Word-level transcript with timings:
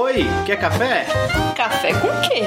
Oi, 0.00 0.24
quer 0.46 0.60
café? 0.60 1.06
Café 1.56 1.92
com 1.94 2.06
quê? 2.28 2.42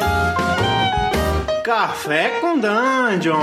Café 1.66 2.40
com 2.40 2.58
Dungeon! 2.58 3.36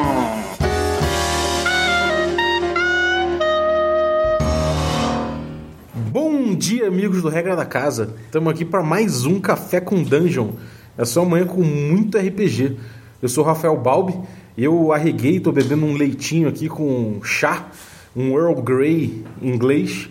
Bom 6.10 6.55
dia, 6.55 6.89
amigos 6.89 7.21
do 7.21 7.29
Regra 7.29 7.55
da 7.55 7.67
Casa. 7.67 8.14
Estamos 8.25 8.50
aqui 8.50 8.64
para 8.64 8.82
mais 8.82 9.26
um 9.26 9.39
Café 9.39 9.79
com 9.79 10.02
Dungeon. 10.02 10.52
É 10.96 11.04
só 11.04 11.20
amanhã 11.20 11.45
com 11.45 11.61
muito 11.62 12.16
RPG. 12.16 12.79
Eu 13.20 13.29
sou 13.29 13.45
o 13.45 13.46
Rafael 13.46 13.77
Balbi. 13.77 14.18
Eu 14.56 14.90
arreguei, 14.90 15.38
tô 15.38 15.52
bebendo 15.52 15.84
um 15.84 15.93
leitinho 15.93 16.48
aqui 16.48 16.66
com 16.66 17.20
chá, 17.22 17.68
um 18.16 18.30
Earl 18.38 18.54
Grey 18.62 19.22
inglês. 19.43 20.09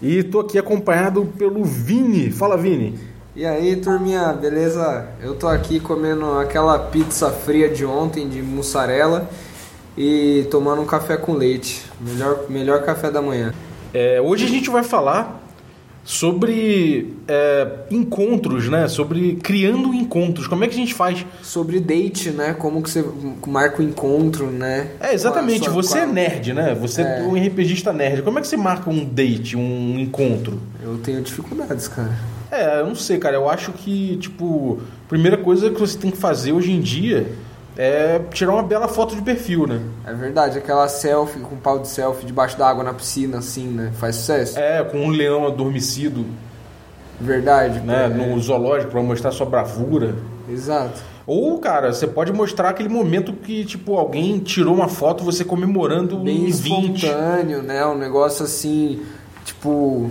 E 0.00 0.22
tô 0.22 0.38
aqui 0.38 0.56
acompanhado 0.56 1.26
pelo 1.36 1.64
Vini. 1.64 2.30
Fala, 2.30 2.56
Vini. 2.56 3.09
E 3.40 3.46
aí, 3.46 3.76
turminha, 3.76 4.34
beleza? 4.34 5.06
Eu 5.22 5.34
tô 5.34 5.48
aqui 5.48 5.80
comendo 5.80 6.26
aquela 6.38 6.78
pizza 6.78 7.30
fria 7.30 7.70
de 7.70 7.86
ontem 7.86 8.28
de 8.28 8.42
mussarela 8.42 9.30
e 9.96 10.46
tomando 10.50 10.82
um 10.82 10.84
café 10.84 11.16
com 11.16 11.32
leite. 11.32 11.86
Melhor, 11.98 12.44
melhor 12.50 12.82
café 12.82 13.10
da 13.10 13.22
manhã. 13.22 13.54
É, 13.94 14.20
hoje 14.20 14.44
a 14.44 14.48
gente 14.48 14.68
vai 14.68 14.82
falar 14.82 15.40
sobre 16.04 17.14
é, 17.26 17.66
encontros, 17.90 18.68
né? 18.68 18.86
Sobre 18.88 19.36
criando 19.36 19.94
encontros. 19.94 20.46
Como 20.46 20.62
é 20.62 20.68
que 20.68 20.74
a 20.74 20.78
gente 20.78 20.92
faz? 20.92 21.24
Sobre 21.42 21.80
date, 21.80 22.28
né? 22.32 22.52
Como 22.52 22.82
que 22.82 22.90
você 22.90 23.02
marca 23.46 23.80
o 23.80 23.82
encontro, 23.82 24.48
né? 24.50 24.88
É, 25.00 25.14
exatamente. 25.14 25.64
Sua- 25.64 25.72
você 25.72 26.00
é 26.00 26.02
a- 26.02 26.06
nerd, 26.06 26.52
né? 26.52 26.74
Você 26.78 27.00
é 27.00 27.20
É. 27.20 27.22
um 27.22 27.34
RPGista 27.34 27.90
nerd. 27.90 28.20
Como 28.20 28.38
é 28.38 28.42
que 28.42 28.48
você 28.48 28.58
marca 28.58 28.90
um 28.90 29.02
date, 29.02 29.56
um 29.56 29.98
encontro? 29.98 30.60
Eu 30.84 30.98
tenho 30.98 31.22
dificuldades, 31.22 31.88
cara. 31.88 32.38
É, 32.50 32.80
eu 32.80 32.86
não 32.86 32.94
sei, 32.94 33.18
cara. 33.18 33.36
Eu 33.36 33.48
acho 33.48 33.72
que, 33.72 34.16
tipo, 34.16 34.80
a 35.06 35.08
primeira 35.08 35.36
coisa 35.36 35.70
que 35.70 35.78
você 35.78 35.96
tem 35.98 36.10
que 36.10 36.16
fazer 36.16 36.52
hoje 36.52 36.72
em 36.72 36.80
dia 36.80 37.32
é 37.76 38.20
tirar 38.32 38.52
uma 38.52 38.62
bela 38.62 38.88
foto 38.88 39.14
de 39.14 39.22
perfil, 39.22 39.66
né? 39.66 39.80
É 40.06 40.12
verdade, 40.12 40.58
aquela 40.58 40.88
selfie 40.88 41.40
com 41.40 41.56
pau 41.56 41.78
de 41.78 41.88
selfie 41.88 42.26
debaixo 42.26 42.58
da 42.58 42.68
água 42.68 42.82
na 42.84 42.92
piscina, 42.92 43.38
assim, 43.38 43.66
né? 43.68 43.92
Faz 43.98 44.16
sucesso. 44.16 44.58
É, 44.58 44.82
com 44.82 44.98
um 44.98 45.08
leão 45.10 45.46
adormecido, 45.46 46.26
Verdade. 47.20 47.80
né? 47.80 48.06
é. 48.06 48.08
No 48.08 48.38
zoológico 48.40 48.90
pra 48.90 49.02
mostrar 49.02 49.30
sua 49.30 49.46
bravura. 49.46 50.14
Exato. 50.48 51.00
Ou, 51.26 51.58
cara, 51.58 51.92
você 51.92 52.06
pode 52.08 52.32
mostrar 52.32 52.70
aquele 52.70 52.88
momento 52.88 53.32
que, 53.32 53.64
tipo, 53.64 53.96
alguém 53.96 54.38
tirou 54.40 54.74
uma 54.74 54.88
foto 54.88 55.22
você 55.22 55.44
comemorando 55.44 56.16
Bem 56.18 56.40
um 56.40 56.44
20. 56.46 56.50
espontâneo, 57.06 57.62
né? 57.62 57.86
Um 57.86 57.96
negócio 57.96 58.44
assim, 58.44 59.00
tipo. 59.44 60.10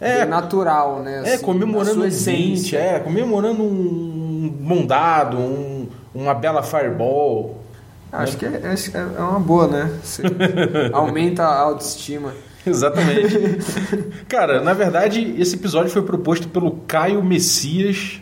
É. 0.00 0.24
natural, 0.24 1.02
né? 1.02 1.22
É, 1.24 1.34
assim, 1.34 1.44
comemorando 1.44 2.00
na 2.00 2.06
um 2.06 2.10
sua 2.10 2.32
20, 2.32 2.54
essência. 2.54 2.78
é, 2.78 2.98
comemorando 3.00 3.62
um 3.62 4.48
bom 4.60 4.86
dado, 4.86 5.36
um, 5.38 5.88
uma 6.14 6.34
bela 6.34 6.62
fireball. 6.62 7.62
Acho 8.10 8.36
que 8.36 8.46
é, 8.46 8.66
acho 8.68 8.90
que 8.90 8.96
é 8.96 9.02
uma 9.02 9.40
boa, 9.40 9.66
né? 9.66 9.98
Você 10.02 10.22
aumenta 10.92 11.42
a 11.42 11.60
autoestima. 11.60 12.32
Exatamente. 12.66 13.38
Cara, 14.28 14.60
na 14.60 14.72
verdade, 14.72 15.34
esse 15.38 15.56
episódio 15.56 15.90
foi 15.90 16.02
proposto 16.02 16.48
pelo 16.48 16.72
Caio 16.86 17.22
Messias, 17.22 18.20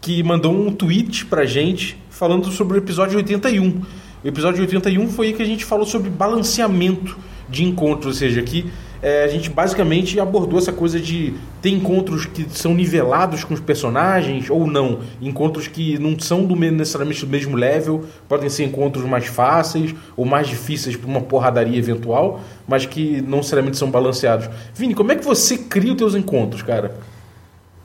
que 0.00 0.22
mandou 0.22 0.52
um 0.52 0.72
tweet 0.72 1.26
pra 1.26 1.44
gente 1.44 2.02
falando 2.08 2.50
sobre 2.50 2.76
o 2.76 2.78
episódio 2.78 3.16
81. 3.16 3.82
O 4.22 4.28
episódio 4.28 4.60
81 4.60 5.08
foi 5.08 5.28
aí 5.28 5.32
que 5.32 5.42
a 5.42 5.46
gente 5.46 5.64
falou 5.64 5.86
sobre 5.86 6.10
balanceamento 6.10 7.16
de 7.48 7.64
encontros, 7.64 8.06
ou 8.06 8.12
seja, 8.12 8.42
que 8.42 8.70
é, 9.02 9.24
a 9.24 9.28
gente 9.28 9.48
basicamente 9.48 10.20
abordou 10.20 10.58
essa 10.58 10.72
coisa 10.72 11.00
de 11.00 11.34
ter 11.62 11.70
encontros 11.70 12.26
que 12.26 12.46
são 12.50 12.74
nivelados 12.74 13.44
com 13.44 13.54
os 13.54 13.60
personagens 13.60 14.50
ou 14.50 14.66
não. 14.66 15.00
Encontros 15.22 15.66
que 15.66 15.98
não 15.98 16.18
são 16.18 16.44
do 16.44 16.54
mesmo, 16.54 16.76
necessariamente 16.78 17.24
do 17.24 17.30
mesmo 17.30 17.56
level, 17.56 18.04
podem 18.28 18.48
ser 18.48 18.64
encontros 18.64 19.04
mais 19.06 19.26
fáceis 19.26 19.94
ou 20.16 20.24
mais 20.24 20.48
difíceis 20.48 20.96
para 20.96 21.08
uma 21.08 21.20
porradaria 21.22 21.78
eventual, 21.78 22.40
mas 22.68 22.84
que 22.86 23.20
não 23.22 23.38
necessariamente 23.38 23.76
são 23.78 23.90
balanceados. 23.90 24.48
Vini, 24.74 24.94
como 24.94 25.12
é 25.12 25.16
que 25.16 25.24
você 25.24 25.56
cria 25.56 25.92
os 25.92 25.96
teus 25.98 26.14
encontros, 26.14 26.62
cara? 26.62 26.94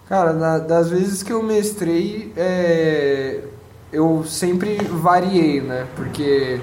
Cara, 0.07 0.33
da- 0.33 0.59
das 0.59 0.89
vezes 0.89 1.23
que 1.23 1.31
eu 1.33 1.41
mestrei, 1.41 2.31
é, 2.37 3.39
eu 3.91 4.23
sempre 4.25 4.77
variei, 4.83 5.61
né? 5.61 5.87
Porque, 5.95 6.59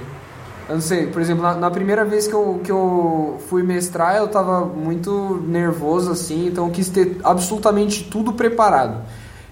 eu 0.72 0.76
não 0.76 0.80
sei, 0.80 1.06
por 1.06 1.20
exemplo, 1.20 1.42
na, 1.42 1.54
na 1.54 1.70
primeira 1.70 2.02
vez 2.02 2.26
que 2.26 2.32
eu, 2.32 2.58
que 2.64 2.72
eu 2.72 3.38
fui 3.46 3.62
mestrar, 3.62 4.16
eu 4.16 4.26
tava 4.26 4.64
muito 4.64 5.38
nervoso, 5.46 6.10
assim, 6.10 6.46
então 6.46 6.68
eu 6.68 6.72
quis 6.72 6.88
ter 6.88 7.18
absolutamente 7.22 8.04
tudo 8.04 8.32
preparado. 8.32 9.02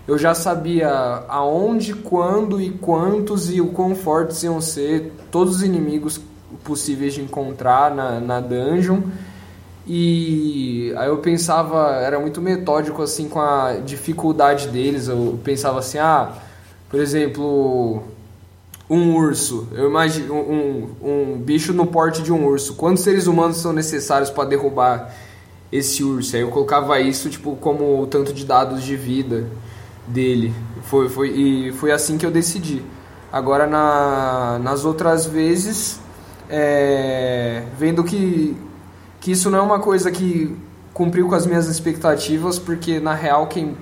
Eu 0.09 0.17
já 0.17 0.33
sabia 0.33 0.89
aonde, 1.29 1.93
quando 1.93 2.59
e 2.59 2.71
quantos 2.71 3.53
e 3.53 3.61
o 3.61 3.67
quão 3.67 3.95
fortes 3.95 4.43
iam 4.45 4.63
ser 4.63 5.13
todos 5.31 5.57
os 5.57 5.63
inimigos 5.63 6.19
possíveis 6.65 7.13
de 7.13 7.21
encontrar 7.21 7.95
na, 7.95 8.19
na 8.19 8.41
dungeon. 8.41 9.03
E 9.87 10.91
aí 10.97 11.09
eu 11.09 11.19
pensava, 11.19 11.97
era 11.97 12.19
muito 12.19 12.41
metódico 12.41 13.03
assim 13.03 13.29
com 13.29 13.43
a 13.43 13.75
dificuldade 13.75 14.69
deles. 14.69 15.07
Eu 15.07 15.39
pensava 15.45 15.81
assim, 15.81 15.99
ah, 15.99 16.33
por 16.89 16.99
exemplo, 16.99 18.03
um 18.91 19.15
urso. 19.15 19.69
Eu 19.73 19.89
imagino 19.89 20.35
um, 20.35 20.89
um 21.01 21.39
bicho 21.39 21.73
no 21.73 21.87
porte 21.87 22.23
de 22.23 22.33
um 22.33 22.45
urso. 22.45 22.75
Quantos 22.75 23.05
seres 23.05 23.29
humanos 23.29 23.59
são 23.59 23.73
necessários 23.73 24.31
para 24.31 24.49
derrubar 24.49 25.15
esse 25.71 26.03
urso? 26.03 26.35
Aí 26.35 26.43
eu 26.43 26.49
colocava 26.49 26.99
isso 26.99 27.31
tipo 27.31 27.55
como 27.55 28.03
o 28.03 28.07
tanto 28.09 28.33
de 28.33 28.45
dados 28.45 28.83
de 28.83 28.97
vida 28.97 29.47
dele. 30.09 30.53
Foi, 30.83 31.09
foi, 31.09 31.29
e 31.31 31.73
foi 31.73 31.93
assim 31.93 32.19
que 32.19 32.27
eu 32.27 32.33
decidi. 32.33 32.83
Agora 33.33 33.65
na, 33.65 34.59
nas 34.61 34.85
outras 34.85 35.25
vezes, 35.25 36.01
é, 36.49 37.63
vendo 37.79 38.03
que, 38.03 38.57
que 39.21 39.31
isso 39.31 39.49
não 39.49 39.59
é 39.61 39.63
uma 39.63 39.79
coisa 39.79 40.11
que 40.11 40.57
cumpriu 40.93 41.29
com 41.29 41.37
as 41.37 41.47
minhas 41.47 41.69
expectativas, 41.69 42.59
porque 42.59 42.99
na 42.99 43.15
real 43.15 43.47
quem 43.47 43.77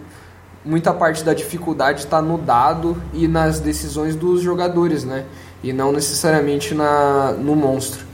muita 0.64 0.92
parte 0.92 1.24
da 1.24 1.32
dificuldade 1.32 2.00
está 2.00 2.20
no 2.20 2.38
dado 2.38 3.00
e 3.12 3.26
nas 3.26 3.60
decisões 3.60 4.14
dos 4.16 4.42
jogadores, 4.42 5.04
né? 5.04 5.24
E 5.62 5.72
não 5.72 5.92
necessariamente 5.92 6.74
na, 6.74 7.32
no 7.32 7.56
monstro. 7.56 8.06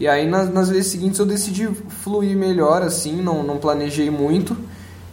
E 0.00 0.06
aí 0.06 0.26
nas, 0.26 0.52
nas 0.52 0.68
vezes 0.68 0.92
seguintes 0.92 1.18
eu 1.18 1.26
decidi 1.26 1.68
fluir 2.02 2.36
melhor, 2.36 2.82
assim, 2.82 3.20
não, 3.20 3.42
não 3.42 3.58
planejei 3.58 4.10
muito 4.10 4.56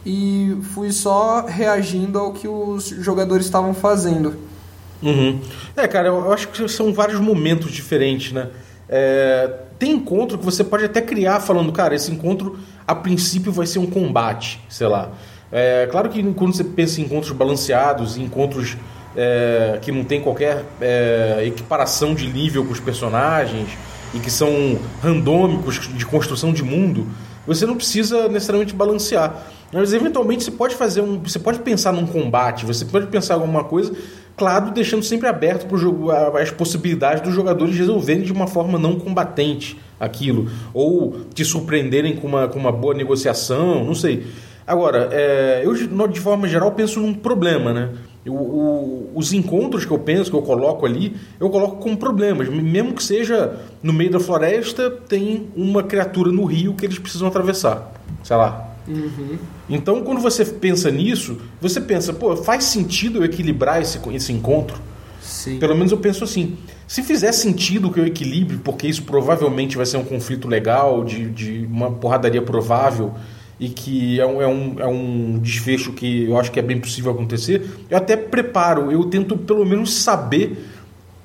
e 0.06 0.58
fui 0.74 0.92
só 0.92 1.46
reagindo 1.46 2.20
ao 2.20 2.32
que 2.32 2.48
os 2.48 2.88
jogadores 2.88 3.46
estavam 3.46 3.74
fazendo. 3.74 4.36
Uhum. 5.02 5.40
É, 5.76 5.88
cara, 5.88 6.10
eu 6.10 6.32
acho 6.32 6.50
que 6.50 6.68
são 6.68 6.94
vários 6.94 7.20
momentos 7.20 7.72
diferentes, 7.72 8.32
né? 8.32 8.50
É, 8.88 9.62
tem 9.80 9.94
encontro 9.94 10.38
que 10.38 10.46
você 10.46 10.64
pode 10.64 10.86
até 10.86 11.02
criar 11.02 11.40
falando, 11.40 11.72
cara, 11.72 11.96
esse 11.96 12.12
encontro 12.12 12.58
a 12.88 12.94
princípio 12.94 13.52
vai 13.52 13.66
ser 13.66 13.80
um 13.80 13.88
combate, 13.88 14.62
sei 14.70 14.88
lá. 14.88 15.12
É, 15.52 15.88
claro 15.92 16.10
que 16.10 16.22
quando 16.34 16.54
você 16.56 16.64
pensa 16.64 17.00
em 17.00 17.04
encontros 17.06 17.32
balanceados, 17.32 18.18
encontros 18.18 18.76
é, 19.16 19.80
que 19.82 19.92
não 19.92 20.04
tem 20.04 20.22
qualquer 20.22 20.66
é, 20.82 21.44
equiparação 21.46 22.14
de 22.14 22.28
nível 22.28 22.66
com 22.66 22.72
os 22.72 22.80
personagens 22.80 23.70
e 24.14 24.20
que 24.20 24.30
são 24.32 24.78
randômicos 25.02 25.90
de 25.94 26.06
construção 26.06 26.52
de 26.52 26.64
mundo, 26.64 27.08
você 27.46 27.66
não 27.66 27.76
precisa 27.76 28.28
necessariamente 28.28 28.74
balancear. 28.74 29.46
Mas 29.72 29.94
eventualmente 29.94 30.44
você 30.44 30.52
pode 30.52 30.76
fazer 30.76 31.02
um. 31.02 31.20
Você 31.20 31.38
pode 31.40 31.60
pensar 31.60 31.92
num 31.92 32.06
combate, 32.06 32.66
você 32.66 32.86
pode 32.86 33.08
pensar 33.08 33.34
em 33.34 33.38
alguma 33.42 33.64
coisa, 33.64 33.94
claro, 34.38 34.72
deixando 34.72 35.04
sempre 35.04 35.28
aberto 35.28 35.68
para 35.68 35.78
jogo 35.78 36.12
a- 36.12 36.42
as 36.42 36.50
possibilidades 36.52 37.22
dos 37.22 37.34
jogadores 37.34 37.76
resolverem 37.76 38.24
de 38.24 38.32
uma 38.32 38.48
forma 38.48 38.80
não 38.80 38.98
combatente 38.98 39.78
aquilo. 40.00 40.50
Ou 40.74 41.18
te 41.34 41.44
surpreenderem 41.44 42.16
com 42.16 42.28
uma, 42.28 42.48
com 42.48 42.58
uma 42.60 42.72
boa 42.72 42.94
negociação, 42.94 43.84
não 43.84 43.96
sei. 43.96 44.26
Agora, 44.68 45.10
é, 45.12 45.62
eu 45.64 45.74
de 46.08 46.20
forma 46.20 46.48
geral 46.48 46.72
penso 46.72 47.00
num 47.00 47.14
problema, 47.14 47.72
né? 47.72 47.90
Eu- 48.26 48.34
o- 48.34 49.12
os 49.14 49.32
encontros 49.34 49.86
que 49.86 49.92
eu 49.92 50.00
penso, 50.00 50.32
que 50.32 50.36
eu 50.36 50.42
coloco 50.42 50.86
ali, 50.86 51.16
eu 51.40 51.50
coloco 51.52 51.76
como 51.78 51.96
problemas. 51.96 52.50
Mesmo 52.50 52.94
que 52.94 53.04
seja 53.04 53.60
no 53.84 53.94
meio 53.94 54.10
da 54.10 54.20
floresta, 54.20 54.90
tem 54.90 55.48
uma 55.56 55.84
criatura 55.84 56.32
no 56.32 56.44
rio 56.46 56.74
que 56.74 56.86
eles 56.86 56.98
precisam 56.98 57.28
atravessar. 57.28 57.92
Sei 58.24 58.36
lá. 58.36 58.72
Então, 59.70 60.02
quando 60.04 60.20
você 60.22 60.44
pensa 60.46 60.90
nisso, 60.92 61.38
você 61.62 61.80
pensa, 61.82 62.14
pô, 62.14 62.36
faz 62.36 62.64
sentido 62.66 63.20
eu 63.20 63.26
equilibrar 63.26 63.82
esse, 63.82 64.00
esse 64.14 64.32
encontro? 64.32 64.78
Sim. 65.22 65.58
Pelo 65.60 65.76
menos 65.76 65.92
eu 65.92 65.98
penso 65.98 66.24
assim. 66.24 66.56
Se 66.88 67.02
fizer 67.02 67.32
sentido 67.32 67.92
que 67.92 68.00
eu 68.00 68.06
equilibre, 68.06 68.58
porque 68.58 68.88
isso 68.88 69.04
provavelmente 69.04 69.76
vai 69.78 69.86
ser 69.86 69.98
um 69.98 70.04
conflito 70.04 70.48
legal, 70.48 71.04
de, 71.04 71.30
de 71.30 71.68
uma 71.72 71.92
porradaria 71.92 72.42
provável, 72.44 73.14
e 73.60 73.70
que 73.70 74.20
é 74.20 74.26
um, 74.26 74.42
é, 74.42 74.48
um, 74.48 74.76
é 74.80 74.88
um 74.88 75.40
desfecho 75.40 75.94
que 75.94 76.26
eu 76.26 76.38
acho 76.38 76.52
que 76.52 76.60
é 76.60 76.64
bem 76.64 76.80
possível 76.80 77.12
acontecer, 77.12 77.70
eu 77.90 77.98
até 77.98 78.18
preparo, 78.18 78.92
eu 78.92 79.06
tento 79.06 79.38
pelo 79.38 79.66
menos 79.66 79.94
saber 79.94 80.66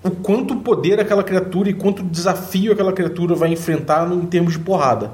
o 0.03 0.11
quanto 0.11 0.57
poder 0.57 0.99
aquela 1.01 1.23
criatura 1.23 1.69
e 1.69 1.75
quanto 1.75 2.03
desafio 2.03 2.73
aquela 2.73 2.93
criatura 2.93 3.35
vai 3.35 3.53
enfrentar 3.53 4.11
em 4.11 4.27
termos 4.27 4.55
de 4.55 4.59
porrada. 4.61 5.11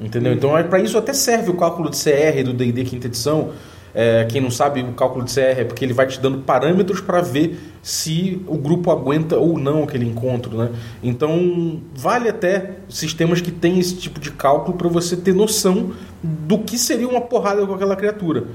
Entendeu? 0.00 0.32
Então, 0.32 0.50
para 0.68 0.80
isso 0.80 0.98
até 0.98 1.12
serve 1.12 1.50
o 1.50 1.54
cálculo 1.54 1.90
de 1.90 1.96
CR 1.96 2.42
do 2.44 2.52
D&D 2.52 2.84
quinta 2.84 3.06
edição. 3.06 3.50
É, 3.94 4.24
quem 4.24 4.40
não 4.40 4.50
sabe, 4.50 4.82
o 4.82 4.92
cálculo 4.92 5.24
de 5.24 5.32
CR 5.32 5.60
é 5.60 5.64
porque 5.64 5.84
ele 5.84 5.92
vai 5.92 6.06
te 6.06 6.20
dando 6.20 6.38
parâmetros 6.38 7.00
para 7.00 7.20
ver 7.20 7.58
se 7.80 8.42
o 8.48 8.58
grupo 8.58 8.90
aguenta 8.90 9.38
ou 9.38 9.56
não 9.56 9.84
aquele 9.84 10.04
encontro. 10.04 10.56
Né? 10.56 10.70
Então, 11.02 11.80
vale 11.94 12.28
até 12.28 12.78
sistemas 12.88 13.40
que 13.40 13.52
têm 13.52 13.78
esse 13.78 13.96
tipo 13.96 14.18
de 14.18 14.32
cálculo 14.32 14.76
para 14.76 14.88
você 14.88 15.16
ter 15.16 15.32
noção 15.32 15.92
do 16.22 16.58
que 16.58 16.76
seria 16.76 17.08
uma 17.08 17.20
porrada 17.20 17.64
com 17.64 17.74
aquela 17.74 17.94
criatura. 17.94 18.48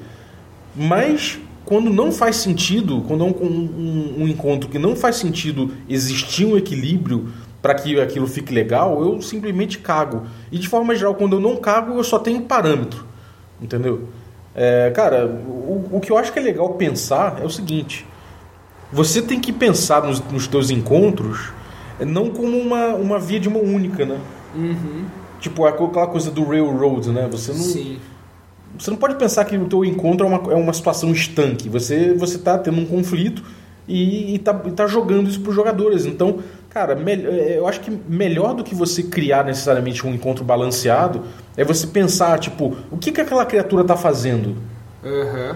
Mas 0.76 1.40
quando 1.64 1.90
não 1.90 2.12
faz 2.12 2.38
sentido, 2.38 3.06
quando 3.08 3.24
é 3.24 3.28
um, 3.28 3.44
um, 3.44 4.24
um 4.24 4.28
encontro 4.28 4.70
que 4.70 4.80
não 4.80 4.96
faz 4.96 5.16
sentido 5.18 5.72
existir 5.88 6.44
um 6.44 6.58
equilíbrio 6.58 7.30
para 7.62 7.76
que 7.76 8.00
aquilo 8.00 8.28
fique 8.28 8.54
legal, 8.54 9.02
eu 9.04 9.22
simplesmente 9.22 9.80
cago. 9.80 10.24
E 10.52 10.58
de 10.58 10.68
forma 10.68 10.96
geral, 10.96 11.16
quando 11.16 11.34
eu 11.34 11.40
não 11.40 11.58
cago, 11.58 11.94
eu 11.94 12.04
só 12.04 12.20
tenho 12.20 12.42
parâmetro. 12.42 13.06
Entendeu? 13.62 14.08
É, 14.62 14.92
cara, 14.92 15.26
o, 15.26 15.88
o 15.94 16.00
que 16.02 16.12
eu 16.12 16.18
acho 16.18 16.34
que 16.34 16.40
é 16.40 16.42
legal 16.42 16.74
pensar 16.74 17.40
é 17.42 17.46
o 17.46 17.50
seguinte: 17.50 18.06
você 18.92 19.22
tem 19.22 19.40
que 19.40 19.54
pensar 19.54 20.04
nos, 20.04 20.20
nos 20.20 20.48
teus 20.48 20.70
encontros 20.70 21.54
não 22.06 22.30
como 22.30 22.58
uma, 22.58 22.88
uma 22.88 23.18
via 23.18 23.40
de 23.40 23.50
mão 23.50 23.62
única, 23.62 24.06
né? 24.06 24.20
Uhum. 24.54 25.06
Tipo, 25.40 25.66
aquela 25.66 26.08
coisa 26.08 26.30
do 26.30 26.44
railroad, 26.44 27.10
né? 27.10 27.26
Você 27.32 27.54
não. 27.54 27.60
Sim. 27.60 28.00
Você 28.78 28.92
não 28.92 28.98
pode 28.98 29.16
pensar 29.16 29.46
que 29.46 29.58
o 29.58 29.66
teu 29.66 29.86
encontro 29.86 30.28
é 30.28 30.30
uma, 30.30 30.52
é 30.52 30.56
uma 30.56 30.74
situação 30.74 31.12
estanque. 31.14 31.70
Você 31.70 32.14
você 32.14 32.36
está 32.36 32.58
tendo 32.58 32.82
um 32.82 32.86
conflito 32.86 33.42
e 33.88 34.36
está 34.36 34.54
tá 34.54 34.88
jogando 34.88 35.30
isso 35.30 35.40
para 35.40 35.52
os 35.52 35.56
jogadores. 35.56 36.06
Então, 36.06 36.40
cara, 36.69 36.98
é, 37.07 37.57
eu 37.57 37.68
acho 37.68 37.81
que 37.81 37.92
melhor 38.07 38.54
do 38.54 38.63
que 38.63 38.75
você 38.75 39.04
criar 39.04 39.44
necessariamente 39.44 40.06
um 40.06 40.13
encontro 40.13 40.44
balanceado 40.45 41.24
é 41.57 41.63
você 41.63 41.88
pensar, 41.88 42.39
tipo, 42.39 42.77
o 42.92 42.98
que, 42.98 43.12
que 43.12 43.21
aquela 43.21 43.45
criatura 43.45 43.81
está 43.81 43.98
fazendo? 43.98 44.56
Uhum. 45.04 45.56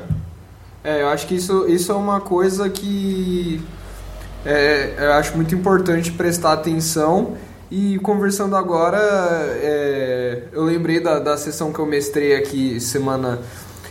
É, 0.83 1.01
eu 1.01 1.07
acho 1.07 1.27
que 1.27 1.35
isso, 1.35 1.67
isso 1.67 1.91
é 1.91 1.95
uma 1.95 2.19
coisa 2.19 2.69
que 2.69 3.61
é, 4.45 4.95
eu 4.97 5.13
acho 5.13 5.35
muito 5.35 5.55
importante 5.55 6.11
prestar 6.11 6.53
atenção. 6.53 7.37
E 7.71 7.97
conversando 7.99 8.55
agora, 8.55 8.99
é, 8.99 10.43
eu 10.51 10.63
lembrei 10.63 10.99
da, 10.99 11.19
da 11.19 11.37
sessão 11.37 11.73
que 11.73 11.79
eu 11.79 11.85
mestrei 11.85 12.35
aqui 12.35 12.79
semana 12.79 13.39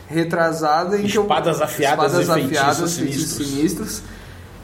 retrasada. 0.06 0.98
Em 0.98 1.06
espadas 1.06 1.58
eu, 1.58 1.64
afiadas 1.64 2.12
espadas 2.12 2.28
e 2.28 2.44
afiadas, 2.44 2.90
sinistros. 2.90 3.48
sinistros. 3.48 4.02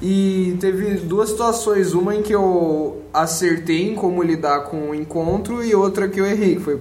E 0.00 0.56
teve 0.60 0.98
duas 0.98 1.30
situações, 1.30 1.92
uma 1.92 2.14
em 2.14 2.22
que 2.22 2.32
eu 2.32 3.02
acertei 3.12 3.90
em 3.90 3.94
como 3.96 4.22
lidar 4.22 4.60
com 4.64 4.90
o 4.90 4.94
encontro 4.94 5.64
e 5.64 5.74
outra 5.74 6.08
que 6.08 6.20
eu 6.20 6.26
errei. 6.26 6.58
Foi, 6.58 6.80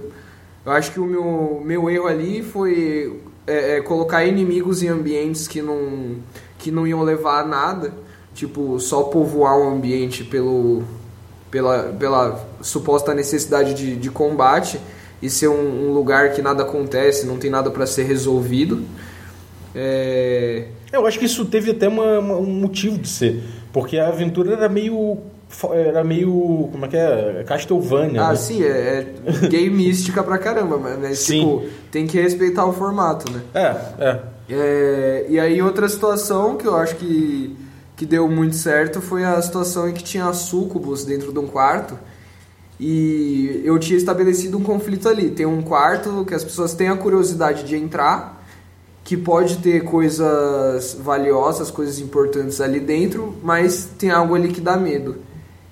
eu 0.64 0.72
acho 0.72 0.92
que 0.92 1.00
o 1.00 1.04
meu, 1.04 1.62
meu 1.64 1.90
erro 1.90 2.06
ali 2.06 2.42
foi 2.42 3.20
é, 3.46 3.76
é, 3.76 3.80
colocar 3.80 4.24
inimigos 4.24 4.82
em 4.82 4.88
ambientes 4.88 5.48
que 5.48 5.60
não, 5.60 6.16
que 6.58 6.70
não 6.70 6.86
iam 6.86 7.02
levar 7.02 7.40
a 7.40 7.46
nada. 7.46 7.92
Tipo, 8.34 8.78
só 8.78 9.02
povoar 9.04 9.58
um 9.58 9.68
ambiente 9.68 10.22
pelo, 10.22 10.84
pela, 11.50 11.84
pela 11.98 12.46
suposta 12.60 13.12
necessidade 13.14 13.74
de, 13.74 13.96
de 13.96 14.10
combate 14.10 14.78
e 15.20 15.28
ser 15.28 15.48
um, 15.48 15.88
um 15.88 15.92
lugar 15.92 16.32
que 16.32 16.40
nada 16.40 16.62
acontece, 16.62 17.26
não 17.26 17.36
tem 17.36 17.50
nada 17.50 17.68
para 17.68 17.84
ser 17.84 18.04
resolvido. 18.04 18.84
É... 19.80 20.64
Eu 20.92 21.06
acho 21.06 21.18
que 21.18 21.26
isso 21.26 21.44
teve 21.44 21.70
até 21.70 21.86
uma, 21.86 22.18
uma, 22.18 22.36
um 22.36 22.46
motivo 22.46 22.98
de 22.98 23.08
ser, 23.08 23.42
porque 23.72 23.96
a 23.96 24.08
aventura 24.08 24.54
era 24.54 24.68
meio 24.68 25.18
era 25.72 26.04
meio. 26.04 26.68
Como 26.70 26.84
é 26.84 26.88
que 26.88 26.96
é? 26.96 27.44
Castlevania. 27.46 28.22
Ah, 28.22 28.30
né? 28.30 28.36
sim, 28.36 28.62
é, 28.62 29.06
é 29.24 29.48
gay 29.48 29.70
mística 29.70 30.22
pra 30.22 30.36
caramba, 30.36 30.78
mas 30.78 31.20
Sim. 31.20 31.40
tipo, 31.40 31.62
tem 31.90 32.06
que 32.06 32.20
respeitar 32.20 32.66
o 32.66 32.72
formato, 32.72 33.30
né? 33.32 33.40
É, 33.54 34.04
é. 34.04 34.20
É, 34.50 35.26
e 35.28 35.38
aí 35.38 35.60
outra 35.60 35.88
situação 35.88 36.56
que 36.56 36.66
eu 36.66 36.74
acho 36.74 36.96
que, 36.96 37.54
que 37.96 38.06
deu 38.06 38.28
muito 38.28 38.56
certo 38.56 39.00
foi 39.00 39.24
a 39.24 39.40
situação 39.42 39.88
em 39.88 39.92
que 39.92 40.02
tinha 40.02 40.32
sucubus 40.32 41.04
dentro 41.04 41.32
de 41.32 41.38
um 41.38 41.46
quarto 41.46 41.98
e 42.80 43.60
eu 43.64 43.78
tinha 43.78 43.96
estabelecido 43.96 44.56
um 44.56 44.62
conflito 44.62 45.08
ali. 45.08 45.30
Tem 45.30 45.44
um 45.44 45.60
quarto 45.60 46.24
que 46.24 46.34
as 46.34 46.44
pessoas 46.44 46.74
têm 46.74 46.88
a 46.88 46.96
curiosidade 46.96 47.64
de 47.64 47.76
entrar, 47.76 48.37
que 49.08 49.16
pode 49.16 49.56
ter 49.56 49.84
coisas 49.84 50.94
valiosas, 51.02 51.70
coisas 51.70 51.98
importantes 51.98 52.60
ali 52.60 52.78
dentro, 52.78 53.34
mas 53.42 53.88
tem 53.98 54.10
algo 54.10 54.34
ali 54.34 54.48
que 54.48 54.60
dá 54.60 54.76
medo. 54.76 55.16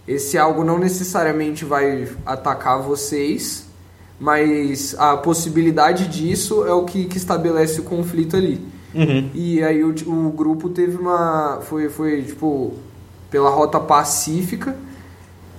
Esse 0.09 0.39
algo 0.39 0.65
não 0.65 0.79
necessariamente 0.79 1.63
vai 1.63 2.09
atacar 2.25 2.81
vocês, 2.81 3.67
mas 4.19 4.97
a 4.99 5.19
possibilidade 5.19 6.09
disso 6.09 6.67
é 6.67 6.73
o 6.73 6.87
que, 6.87 7.05
que 7.05 7.19
estabelece 7.19 7.79
o 7.79 7.83
conflito 7.83 8.37
ali. 8.37 8.59
Uhum. 8.95 9.29
E 9.35 9.63
aí 9.63 9.85
o, 9.85 9.95
o 10.07 10.31
grupo 10.31 10.71
teve 10.71 10.97
uma. 10.97 11.61
Foi, 11.61 11.91
foi 11.91 12.23
tipo 12.23 12.73
pela 13.31 13.51
rota 13.51 13.79
pacífica 13.79 14.75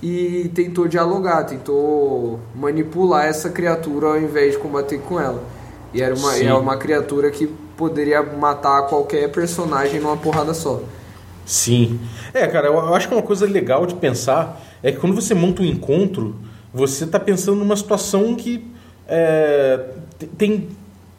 e 0.02 0.50
tentou 0.52 0.88
dialogar, 0.88 1.44
tentou 1.44 2.40
manipular 2.56 3.26
essa 3.26 3.50
criatura 3.50 4.08
ao 4.08 4.20
invés 4.20 4.54
de 4.54 4.58
combater 4.58 4.98
com 4.98 5.20
ela. 5.20 5.44
E 5.94 6.02
era 6.02 6.16
uma, 6.16 6.32
Sim. 6.32 6.46
é 6.46 6.54
uma 6.54 6.76
criatura 6.76 7.30
que 7.30 7.48
poderia 7.78 8.22
matar 8.22 8.82
qualquer 8.88 9.30
personagem 9.30 10.00
numa 10.00 10.16
porrada 10.16 10.52
só. 10.52 10.82
Sim. 11.46 11.98
É, 12.34 12.46
cara, 12.48 12.66
eu 12.66 12.94
acho 12.94 13.08
que 13.08 13.14
uma 13.14 13.22
coisa 13.22 13.46
legal 13.46 13.86
de 13.86 13.94
pensar 13.94 14.60
é 14.82 14.92
que 14.92 14.98
quando 14.98 15.14
você 15.14 15.32
monta 15.32 15.62
um 15.62 15.64
encontro, 15.64 16.36
você 16.74 17.04
está 17.04 17.18
pensando 17.18 17.56
numa 17.56 17.76
situação 17.76 18.34
que 18.34 18.62
é, 19.06 19.86
te- 20.18 20.26
tem 20.26 20.68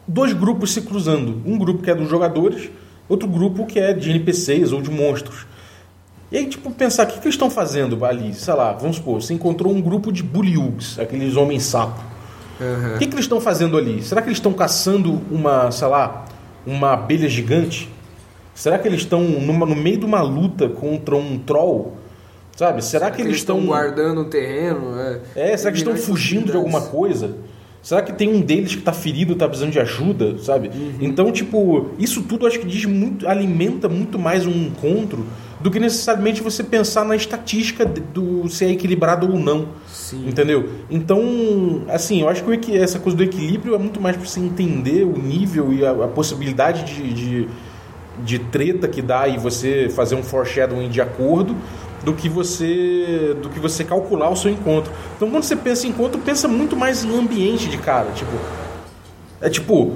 dois 0.06 0.32
grupos 0.34 0.72
se 0.72 0.82
cruzando. 0.82 1.42
Um 1.44 1.58
grupo 1.58 1.82
que 1.82 1.90
é 1.90 1.94
dos 1.94 2.08
jogadores, 2.08 2.70
outro 3.08 3.26
grupo 3.26 3.66
que 3.66 3.80
é 3.80 3.92
de 3.92 4.10
NPCs 4.10 4.70
ou 4.70 4.80
de 4.82 4.90
monstros. 4.90 5.46
E 6.30 6.36
aí, 6.38 6.46
tipo, 6.46 6.70
pensar, 6.70 7.04
o 7.04 7.06
que, 7.08 7.14
que 7.14 7.24
eles 7.26 7.34
estão 7.34 7.50
fazendo 7.50 8.04
ali? 8.04 8.32
Sei 8.34 8.54
lá, 8.54 8.72
vamos 8.72 8.96
supor, 8.96 9.20
você 9.20 9.34
encontrou 9.34 9.72
um 9.72 9.80
grupo 9.80 10.12
de 10.12 10.22
buliugs, 10.22 10.96
aqueles 10.98 11.34
homens-sapo. 11.36 12.00
O 12.94 12.98
que, 12.98 13.06
que 13.06 13.14
eles 13.14 13.24
estão 13.24 13.40
fazendo 13.40 13.76
ali? 13.76 14.02
Será 14.02 14.20
que 14.20 14.28
eles 14.28 14.36
estão 14.36 14.52
caçando 14.52 15.20
uma, 15.30 15.70
sei 15.72 15.88
lá, 15.88 16.26
uma 16.66 16.92
abelha 16.92 17.28
gigante? 17.28 17.88
Será 18.54 18.78
que 18.78 18.86
eles 18.86 19.00
estão 19.00 19.22
no 19.22 19.76
meio 19.76 19.98
de 19.98 20.04
uma 20.04 20.20
luta 20.20 20.68
contra 20.68 21.16
um 21.16 21.38
troll? 21.38 21.96
Sabe? 22.56 22.84
Será, 22.84 23.10
que, 23.10 23.22
eles 23.22 23.36
estão. 23.36 23.64
guardando 23.64 24.20
o 24.20 24.24
terreno? 24.26 24.94
É, 25.00 25.20
É, 25.34 25.56
será 25.56 25.72
que 25.72 25.78
estão 25.78 25.96
fugindo 25.96 26.50
de 26.50 26.56
alguma 26.56 26.82
coisa? 26.82 27.36
Será 27.82 28.02
que 28.02 28.12
tem 28.12 28.28
um 28.28 28.42
deles 28.42 28.74
que 28.74 28.80
está 28.80 28.92
ferido, 28.92 29.32
está 29.32 29.48
precisando 29.48 29.72
de 29.72 29.80
ajuda, 29.80 30.36
sabe? 30.38 30.68
Uhum. 30.68 30.98
Então, 31.00 31.32
tipo, 31.32 31.86
isso 31.98 32.22
tudo 32.22 32.46
acho 32.46 32.58
que 32.58 32.66
diz 32.66 32.84
muito, 32.84 33.26
alimenta 33.26 33.88
muito 33.88 34.18
mais 34.18 34.46
um 34.46 34.52
encontro 34.52 35.24
do 35.60 35.70
que 35.70 35.78
necessariamente 35.78 36.42
você 36.42 36.64
pensar 36.64 37.04
na 37.04 37.14
estatística 37.14 37.84
do 37.84 38.48
se 38.48 38.64
é 38.64 38.70
equilibrado 38.70 39.30
ou 39.30 39.38
não. 39.38 39.68
Sim. 39.86 40.28
Entendeu? 40.28 40.70
Então, 40.90 41.82
assim, 41.88 42.22
eu 42.22 42.28
acho 42.28 42.42
que 42.58 42.76
essa 42.76 42.98
coisa 42.98 43.16
do 43.16 43.22
equilíbrio 43.22 43.74
é 43.74 43.78
muito 43.78 44.00
mais 44.00 44.16
para 44.16 44.26
você 44.26 44.40
entender 44.40 45.04
o 45.04 45.16
nível 45.18 45.72
e 45.72 45.84
a, 45.84 45.90
a 45.90 46.08
possibilidade 46.08 46.84
de, 46.84 47.12
de, 47.12 47.48
de 48.24 48.38
treta 48.38 48.88
que 48.88 49.02
dá 49.02 49.28
e 49.28 49.36
você 49.36 49.88
fazer 49.90 50.14
um 50.14 50.22
foreshadowing 50.22 50.88
de 50.88 51.00
acordo 51.00 51.54
do 52.02 52.14
que 52.14 52.30
você 52.30 53.36
do 53.42 53.50
que 53.50 53.60
você 53.60 53.84
calcular 53.84 54.30
o 54.30 54.36
seu 54.36 54.50
encontro. 54.50 54.90
Então, 55.16 55.30
quando 55.30 55.42
você 55.42 55.54
pensa 55.54 55.86
em 55.86 55.90
encontro, 55.90 56.18
pensa 56.20 56.48
muito 56.48 56.74
mais 56.74 57.04
em 57.04 57.18
ambiente 57.18 57.68
de 57.68 57.76
cara, 57.76 58.10
tipo, 58.12 58.32
é 59.40 59.50
tipo, 59.50 59.92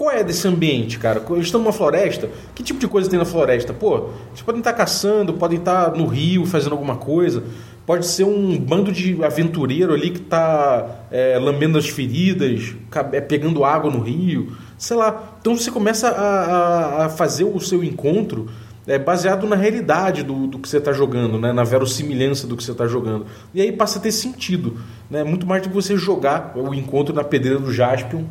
qual 0.00 0.10
é 0.10 0.24
desse 0.24 0.48
ambiente, 0.48 0.98
cara? 0.98 1.22
Eles 1.30 1.44
estão 1.44 1.60
numa 1.60 1.74
floresta? 1.74 2.30
Que 2.54 2.62
tipo 2.62 2.80
de 2.80 2.88
coisa 2.88 3.10
tem 3.10 3.18
na 3.18 3.26
floresta? 3.26 3.74
Pô, 3.74 4.08
eles 4.30 4.40
podem 4.42 4.60
estar 4.60 4.72
caçando, 4.72 5.34
podem 5.34 5.58
estar 5.58 5.92
no 5.92 6.06
rio 6.06 6.46
fazendo 6.46 6.72
alguma 6.72 6.96
coisa. 6.96 7.42
Pode 7.84 8.06
ser 8.06 8.24
um 8.24 8.56
bando 8.58 8.90
de 8.90 9.22
aventureiro 9.22 9.92
ali 9.92 10.08
que 10.08 10.20
está 10.20 10.86
lambendo 11.38 11.76
as 11.76 11.86
feridas, 11.86 12.74
é, 13.12 13.20
pegando 13.20 13.62
água 13.62 13.90
no 13.90 14.00
rio, 14.00 14.56
sei 14.78 14.96
lá. 14.96 15.34
Então 15.38 15.54
você 15.54 15.70
começa 15.70 16.08
a, 16.08 16.12
a- 17.02 17.04
a 17.04 17.08
fazer 17.10 17.44
o 17.44 17.60
seu 17.60 17.84
encontro 17.84 18.48
é, 18.86 18.98
baseado 18.98 19.46
na 19.46 19.54
realidade 19.54 20.22
do, 20.22 20.46
do 20.46 20.58
que 20.58 20.66
você 20.66 20.78
está 20.78 20.94
jogando, 20.94 21.38
né? 21.38 21.52
na 21.52 21.62
verossimilhança 21.62 22.46
do 22.46 22.56
que 22.56 22.64
você 22.64 22.72
está 22.72 22.86
jogando. 22.86 23.26
E 23.52 23.60
aí 23.60 23.70
passa 23.70 23.98
a 23.98 24.02
ter 24.02 24.12
sentido. 24.12 24.78
Né? 25.10 25.22
Muito 25.24 25.46
mais 25.46 25.62
do 25.62 25.68
que 25.68 25.74
você 25.74 25.94
jogar 25.94 26.52
o 26.56 26.72
encontro 26.74 27.14
na 27.14 27.22
pedreira 27.22 27.58
do 27.58 27.70
Jaspion 27.70 28.24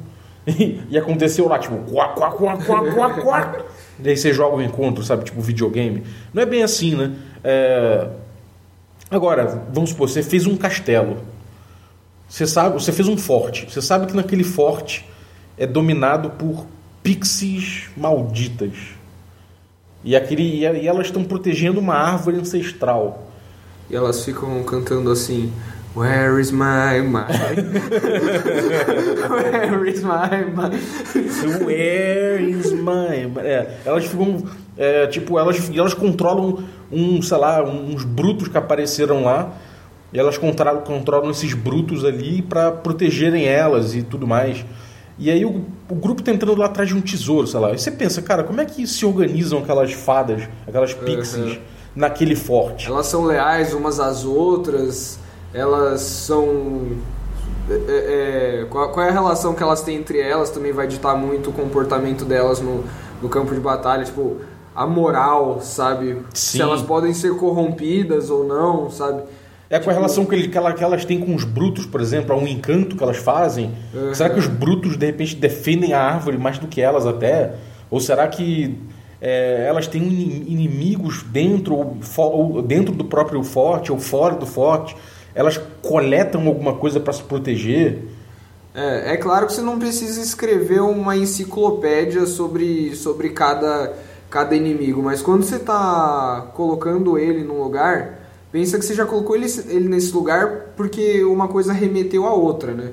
e, 0.90 0.98
aconteceu 0.98 1.48
lá, 1.48 1.60
tipo, 1.60 1.78
quá, 1.92 2.10
quá, 2.10 2.32
quá, 2.32 2.58
quá, 2.58 2.94
quá, 2.94 3.14
quá. 3.22 3.56
E 4.04 4.10
aí 4.10 4.18
você 4.18 4.34
joga 4.34 4.56
o 4.56 4.62
encontro, 4.62 5.04
sabe? 5.04 5.26
Tipo 5.26 5.42
videogame. 5.42 6.04
Não 6.34 6.42
é 6.42 6.46
bem 6.46 6.64
assim, 6.64 6.96
né? 6.96 7.12
É, 7.44 8.08
Agora, 9.12 9.64
vamos 9.74 9.90
supor, 9.90 10.08
você 10.08 10.22
fez 10.22 10.46
um 10.46 10.56
castelo. 10.56 11.18
Você 12.28 12.46
sabe, 12.46 12.76
você 12.76 12.92
fez 12.92 13.08
um 13.08 13.18
forte. 13.18 13.66
Você 13.68 13.82
sabe 13.82 14.06
que 14.06 14.16
naquele 14.16 14.44
forte 14.44 15.04
é 15.58 15.66
dominado 15.66 16.30
por 16.30 16.68
pixies 17.02 17.90
malditas. 17.98 18.78
E, 20.04 20.16
aquele, 20.16 20.44
e 20.44 20.88
elas 20.88 21.08
estão 21.08 21.24
protegendo 21.24 21.80
uma 21.80 21.96
árvore 21.96 22.38
ancestral. 22.38 23.32
E 23.90 23.96
elas 23.96 24.24
ficam 24.24 24.64
cantando 24.64 25.12
assim: 25.12 25.52
Where 25.96 26.40
is 26.40 26.52
my 26.52 27.02
mind? 27.02 27.26
Where 29.30 29.88
is 29.88 30.04
my 30.04 30.46
mind? 30.54 31.66
Where 31.66 32.42
is 32.42 32.72
my 32.74 33.26
mãe. 33.28 33.32
É, 33.38 33.78
elas 33.86 34.06
ficam. 34.06 34.44
É, 34.78 35.08
tipo, 35.08 35.38
elas, 35.38 35.70
elas 35.76 35.94
controlam 35.94 36.64
um, 36.92 37.22
sei 37.22 37.38
lá, 37.38 37.64
uns 37.64 38.04
brutos 38.04 38.48
que 38.48 38.58
apareceram 38.58 39.24
lá. 39.24 39.52
E 40.14 40.20
elas 40.20 40.38
controlam, 40.38 40.82
controlam 40.82 41.32
esses 41.32 41.54
brutos 41.54 42.04
ali 42.06 42.42
para 42.42 42.72
protegerem 42.72 43.46
elas 43.46 43.94
e 43.94 44.02
tudo 44.02 44.26
mais. 44.26 44.66
E 45.18 45.30
aí 45.30 45.44
o, 45.44 45.66
o 45.90 45.96
grupo 45.96 46.24
tá 46.24 46.32
entrando 46.32 46.58
lá 46.58 46.68
atrás 46.68 46.88
de 46.88 46.96
um 46.96 47.02
tesouro, 47.02 47.46
sei 47.46 47.60
lá. 47.60 47.74
E 47.74 47.78
você 47.78 47.92
pensa, 47.92 48.22
cara, 48.22 48.44
como 48.44 48.62
é 48.62 48.66
que 48.66 48.88
se 48.88 49.06
organizam 49.06 49.60
aquelas 49.60 49.92
fadas, 49.92 50.44
aquelas 50.66 50.94
pixies 50.94 51.56
uhum. 51.56 51.62
naquele 51.96 52.36
forte? 52.36 52.88
Elas 52.88 53.08
são 53.08 53.26
leais 53.26 53.74
umas 53.74 54.00
às 54.00 54.24
outras, 54.24 55.20
elas 55.54 56.02
são. 56.02 56.98
É, 57.70 57.74
é, 57.74 58.62
é 58.62 58.66
qual, 58.70 58.92
qual, 58.92 59.06
é 59.06 59.10
a 59.10 59.14
relação 59.14 59.54
que 59.54 59.62
elas 59.62 59.82
têm 59.82 59.98
entre 59.98 60.20
elas 60.20 60.50
também 60.50 60.72
vai 60.72 60.88
ditar 60.88 61.16
muito 61.16 61.50
o 61.50 61.54
comportamento 61.54 62.26
delas 62.26 62.60
no, 62.60 62.84
no 63.22 63.30
campo 63.30 63.54
de 63.54 63.60
batalha. 63.60 64.04
Tipo, 64.04 64.38
a 64.76 64.86
moral, 64.86 65.60
sabe? 65.62 66.14
Sim. 66.34 66.58
Se 66.58 66.62
elas 66.62 66.82
podem 66.82 67.14
ser 67.14 67.36
corrompidas 67.36 68.30
ou 68.30 68.48
não, 68.48 68.90
sabe? 68.90 69.24
É 69.70 69.78
com 69.78 69.90
a 69.90 69.94
relação 69.94 70.26
que, 70.26 70.34
ele, 70.34 70.48
que, 70.48 70.58
ela, 70.58 70.74
que, 70.74 70.84
elas 70.84 71.06
têm 71.06 71.20
com 71.20 71.36
os 71.36 71.44
brutos, 71.44 71.86
por 71.86 72.02
exemplo, 72.02 72.34
a 72.34 72.38
um 72.38 72.48
encanto 72.48 72.96
que 72.96 73.04
elas 73.04 73.18
fazem. 73.18 73.72
Uhum. 73.94 74.14
Será 74.16 74.30
que 74.30 74.40
os 74.40 74.48
brutos, 74.48 74.98
de 74.98 75.06
repente, 75.06 75.36
defendem 75.36 75.94
a 75.94 76.02
árvore 76.02 76.38
mais 76.38 76.58
do 76.58 76.66
que 76.66 76.82
elas 76.82 77.06
até? 77.06 77.54
Ou 77.92 78.00
será 78.00 78.28
que 78.28 78.80
é, 79.22 79.66
elas 79.68 79.86
têm 79.86 80.02
inimigos 80.02 81.24
dentro, 81.24 81.76
ou, 82.18 82.62
dentro 82.64 82.96
do 82.96 83.06
próprio 83.06 83.44
forte 83.44 83.92
ou 83.92 84.00
fora 84.00 84.36
do 84.36 84.46
forte? 84.46 84.96
Elas 85.34 85.60
coletam 85.82 86.48
alguma 86.48 86.76
coisa 86.76 87.00
para 87.00 87.14
se 87.14 87.24
proteger? 87.24 88.00
É, 88.74 89.14
é 89.14 89.18
claro 89.18 89.48
que 89.48 89.54
você 89.54 89.62
não 89.62 89.80
precisa 89.80 90.22
escrever 90.22 90.82
uma 90.82 91.16
enciclopédia 91.18 92.26
sobre, 92.26 92.96
sobre 92.96 93.30
cada, 93.30 93.94
cada 94.30 94.56
inimigo, 94.56 95.02
mas 95.02 95.22
quando 95.22 95.44
você 95.44 95.56
está 95.56 96.52
colocando 96.54 97.18
ele 97.18 97.44
num 97.44 97.62
lugar 97.64 98.20
pensa 98.52 98.80
que 98.80 98.86
você 98.86 98.94
já 98.94 99.06
colocou 99.06 99.36
ele, 99.36 99.48
ele 99.68 99.88
nesse 99.88 100.12
lugar 100.14 100.74
porque 100.76 101.24
uma 101.24 101.48
coisa 101.48 101.74
remeteu 101.74 102.26
à 102.26 102.34
outra, 102.34 102.74
né? 102.74 102.92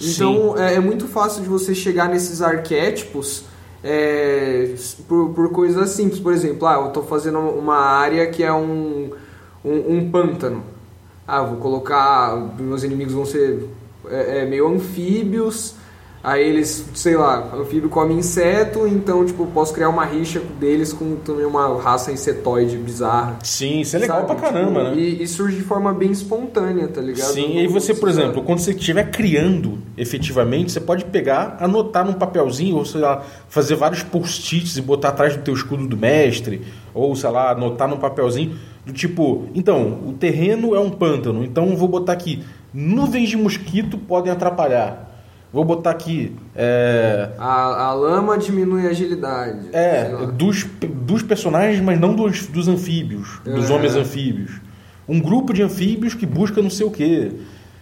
Então 0.00 0.56
é, 0.56 0.74
é, 0.74 0.80
muito 0.80 1.06
fácil 1.06 1.42
de 1.42 1.48
você 1.48 1.74
chegar 1.74 2.08
nesses 2.08 2.40
arquétipos 2.40 3.44
é, 3.82 4.74
por, 5.08 5.30
por 5.30 5.50
coisas 5.50 5.90
simples. 5.90 6.20
Por 6.20 6.32
exemplo, 6.32 6.66
ah, 6.68 6.74
eu 6.74 6.88
estou 6.88 7.02
fazendo 7.02 7.38
uma 7.38 7.76
área 7.76 8.26
que 8.28 8.42
é 8.44 8.52
um, 8.52 9.10
um, 9.64 9.96
um 9.96 10.10
pântano. 10.10 10.62
Ah, 11.28 11.42
vou 11.42 11.58
colocar. 11.58 12.34
Meus 12.58 12.82
inimigos 12.82 13.12
vão 13.12 13.26
ser 13.26 13.68
é, 14.10 14.40
é 14.40 14.46
meio 14.46 14.66
anfíbios 14.66 15.76
Aí 16.22 16.48
eles, 16.48 16.84
sei 16.94 17.16
lá, 17.16 17.48
anfíbio 17.54 17.88
come 17.88 18.12
inseto, 18.12 18.88
então, 18.88 19.24
tipo, 19.24 19.46
posso 19.46 19.72
criar 19.72 19.88
uma 19.88 20.04
rixa 20.04 20.40
deles 20.58 20.92
com 20.92 21.14
também 21.16 21.46
uma 21.46 21.80
raça 21.80 22.10
insetoide 22.10 22.76
bizarra. 22.76 23.38
Sim, 23.42 23.80
isso 23.80 23.94
é 23.94 24.00
legal 24.00 24.26
sabe? 24.26 24.26
pra 24.26 24.50
caramba, 24.50 24.84
tipo, 24.84 24.96
né? 24.96 25.00
E, 25.00 25.22
e, 25.22 25.28
surge 25.28 25.56
de 25.56 25.62
forma 25.62 25.94
bem 25.94 26.10
espontânea, 26.10 26.88
tá 26.88 27.00
ligado? 27.00 27.32
Sim, 27.32 27.54
e 27.54 27.60
aí 27.60 27.66
você, 27.68 27.94
por 27.94 28.08
exemplo, 28.08 28.42
quando 28.42 28.58
você 28.58 28.72
estiver 28.72 29.10
criando 29.10 29.78
efetivamente, 29.96 30.72
você 30.72 30.80
pode 30.80 31.04
pegar, 31.04 31.56
anotar 31.60 32.04
num 32.04 32.14
papelzinho, 32.14 32.76
ou 32.76 32.84
sei 32.84 33.00
lá, 33.00 33.22
fazer 33.48 33.76
vários 33.76 34.02
post-its 34.02 34.76
e 34.76 34.82
botar 34.82 35.10
atrás 35.10 35.36
do 35.36 35.42
teu 35.42 35.54
escudo 35.54 35.86
do 35.86 35.96
mestre, 35.96 36.62
ou 36.92 37.14
sei 37.14 37.30
lá, 37.30 37.52
anotar 37.52 37.86
num 37.86 37.96
papelzinho, 37.96 38.56
do 38.88 38.94
tipo, 38.94 39.48
então, 39.54 40.00
o 40.06 40.14
terreno 40.14 40.74
é 40.74 40.80
um 40.80 40.90
pântano, 40.90 41.44
então 41.44 41.76
vou 41.76 41.86
botar 41.86 42.14
aqui, 42.14 42.42
nuvens 42.72 43.28
de 43.28 43.36
mosquito 43.36 43.98
podem 43.98 44.32
atrapalhar 44.32 45.08
Vou 45.52 45.64
botar 45.64 45.90
aqui. 45.90 46.36
É... 46.54 47.30
A, 47.38 47.86
a 47.86 47.92
lama 47.94 48.36
diminui 48.36 48.86
a 48.86 48.90
agilidade. 48.90 49.68
É, 49.72 50.14
dos, 50.34 50.64
dos 50.82 51.22
personagens, 51.22 51.80
mas 51.80 51.98
não 51.98 52.14
dos, 52.14 52.46
dos 52.46 52.68
anfíbios, 52.68 53.40
dos 53.44 53.70
homens 53.70 53.96
anfíbios. 53.96 54.60
Um 55.08 55.18
grupo 55.18 55.54
de 55.54 55.62
anfíbios 55.62 56.12
que 56.12 56.26
busca 56.26 56.60
não 56.60 56.68
sei 56.68 56.86
o 56.86 56.90
quê. 56.90 57.32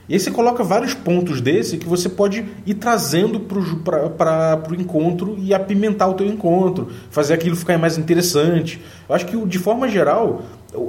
E 0.09 0.15
aí 0.15 0.21
você 0.21 0.31
coloca 0.31 0.63
vários 0.63 0.95
pontos 0.95 1.41
desse 1.41 1.77
que 1.77 1.89
você 1.89 2.09
pode 2.09 2.45
ir 2.65 2.75
trazendo 2.75 3.41
para 3.41 4.63
o 4.71 4.75
encontro 4.81 5.35
e 5.37 5.53
apimentar 5.53 6.07
o 6.07 6.15
teu 6.15 6.29
encontro, 6.29 6.89
fazer 7.11 7.35
aquilo 7.35 7.57
ficar 7.57 7.77
mais 7.77 7.99
interessante. 7.99 8.81
Eu 9.09 9.17
acho 9.17 9.27
que, 9.27 9.37
de 9.45 9.59
forma 9.59 9.89
geral, 9.89 10.43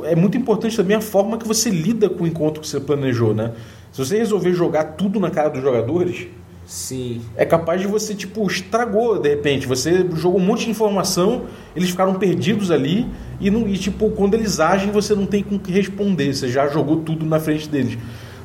é 0.04 0.16
muito 0.16 0.38
importante 0.38 0.76
também 0.76 0.98
a 0.98 1.02
forma 1.02 1.38
que 1.38 1.48
você 1.48 1.70
lida 1.70 2.10
com 2.10 2.24
o 2.24 2.28
encontro 2.28 2.62
que 2.62 2.68
você 2.68 2.80
planejou, 2.80 3.34
né? 3.34 3.54
Se 3.92 4.04
você 4.04 4.18
resolver 4.18 4.54
jogar 4.54 4.84
tudo 4.84 5.20
na 5.20 5.30
cara 5.30 5.50
dos 5.50 5.62
jogadores, 5.62 6.28
Sim. 6.68 7.22
É 7.38 7.46
capaz 7.46 7.80
de 7.80 7.88
você, 7.88 8.14
tipo, 8.14 8.46
estragou 8.46 9.18
de 9.20 9.30
repente. 9.30 9.66
Você 9.66 10.06
jogou 10.16 10.38
um 10.38 10.44
monte 10.44 10.66
de 10.66 10.72
informação, 10.72 11.46
eles 11.74 11.90
ficaram 11.90 12.16
perdidos 12.16 12.72
ali 12.72 13.08
e, 13.40 13.50
não, 13.50 13.66
e 13.66 13.78
tipo, 13.78 14.12
quando 14.12 14.34
eles 14.34 14.60
agem, 14.60 14.92
você 14.92 15.16
não 15.16 15.26
tem 15.26 15.42
com 15.42 15.56
o 15.56 15.60
que 15.60 15.72
responder. 15.72 16.34
Você 16.34 16.50
já 16.50 16.68
jogou 16.68 16.98
tudo 16.98 17.26
na 17.26 17.40
frente 17.40 17.70
deles. 17.70 17.98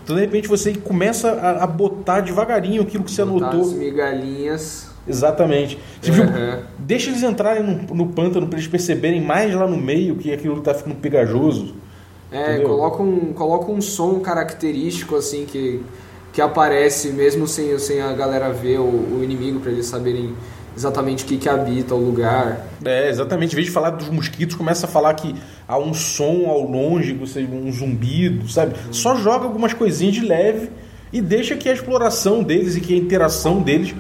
Então, 0.04 0.14
de 0.14 0.22
repente, 0.22 0.46
você 0.46 0.72
começa 0.72 1.32
a, 1.32 1.64
a 1.64 1.66
botar 1.66 2.20
devagarinho 2.20 2.82
aquilo 2.82 3.02
que 3.02 3.11
você 3.11 3.25
botar 3.25 3.49
anotou. 3.49 3.72
As 3.72 3.76
migalhinhas. 3.76 4.91
Exatamente. 5.06 5.78
uhum. 6.06 6.62
deixa 6.78 7.11
eles 7.11 7.23
entrarem 7.23 7.62
no, 7.62 7.94
no 7.94 8.06
pântano 8.09 8.47
para 8.47 8.59
eles 8.59 8.68
perceberem 8.68 9.21
mais 9.21 9.52
lá 9.54 9.66
no 9.66 9.76
meio 9.76 10.16
que 10.16 10.32
aquilo 10.32 10.59
está 10.59 10.73
ficando 10.75 10.97
pegajoso. 10.97 11.75
É, 12.30 12.61
coloca 12.61 13.02
um, 13.02 13.32
coloca 13.35 13.71
um 13.71 13.80
som 13.82 14.21
característico 14.21 15.16
assim 15.16 15.44
que 15.44 15.82
que 16.32 16.40
aparece 16.40 17.11
mesmo 17.11 17.47
sem, 17.47 17.78
sem 17.78 18.00
a 18.00 18.12
galera 18.12 18.50
ver 18.50 18.78
o, 18.78 18.85
o 18.85 19.21
inimigo 19.23 19.61
para 19.61 19.71
eles 19.71 19.87
saberem 19.87 20.35
exatamente 20.75 21.25
o 21.25 21.26
que, 21.26 21.37
que 21.37 21.49
habita 21.49 21.94
o 21.94 21.99
lugar. 21.99 22.66
É, 22.82 23.11
exatamente. 23.11 23.52
Em 23.52 23.56
vez 23.56 23.66
de 23.66 23.73
falar 23.73 23.90
dos 23.90 24.09
mosquitos, 24.09 24.56
começa 24.56 24.87
a 24.87 24.88
falar 24.88 25.12
que 25.14 25.35
há 25.68 25.78
um 25.78 25.92
som 25.92 26.47
ao 26.49 26.62
longe, 26.62 27.12
um 27.12 27.71
zumbido, 27.71 28.49
sabe? 28.49 28.75
Uhum. 28.87 28.92
Só 28.92 29.14
joga 29.16 29.44
algumas 29.44 29.75
coisinhas 29.75 30.14
de 30.14 30.25
leve 30.25 30.71
e 31.12 31.21
deixa 31.21 31.54
que 31.54 31.68
a 31.68 31.75
exploração 31.75 32.42
deles 32.42 32.76
e 32.76 32.80
que 32.80 32.94
a 32.94 32.97
interação 32.97 33.61
deles 33.61 33.94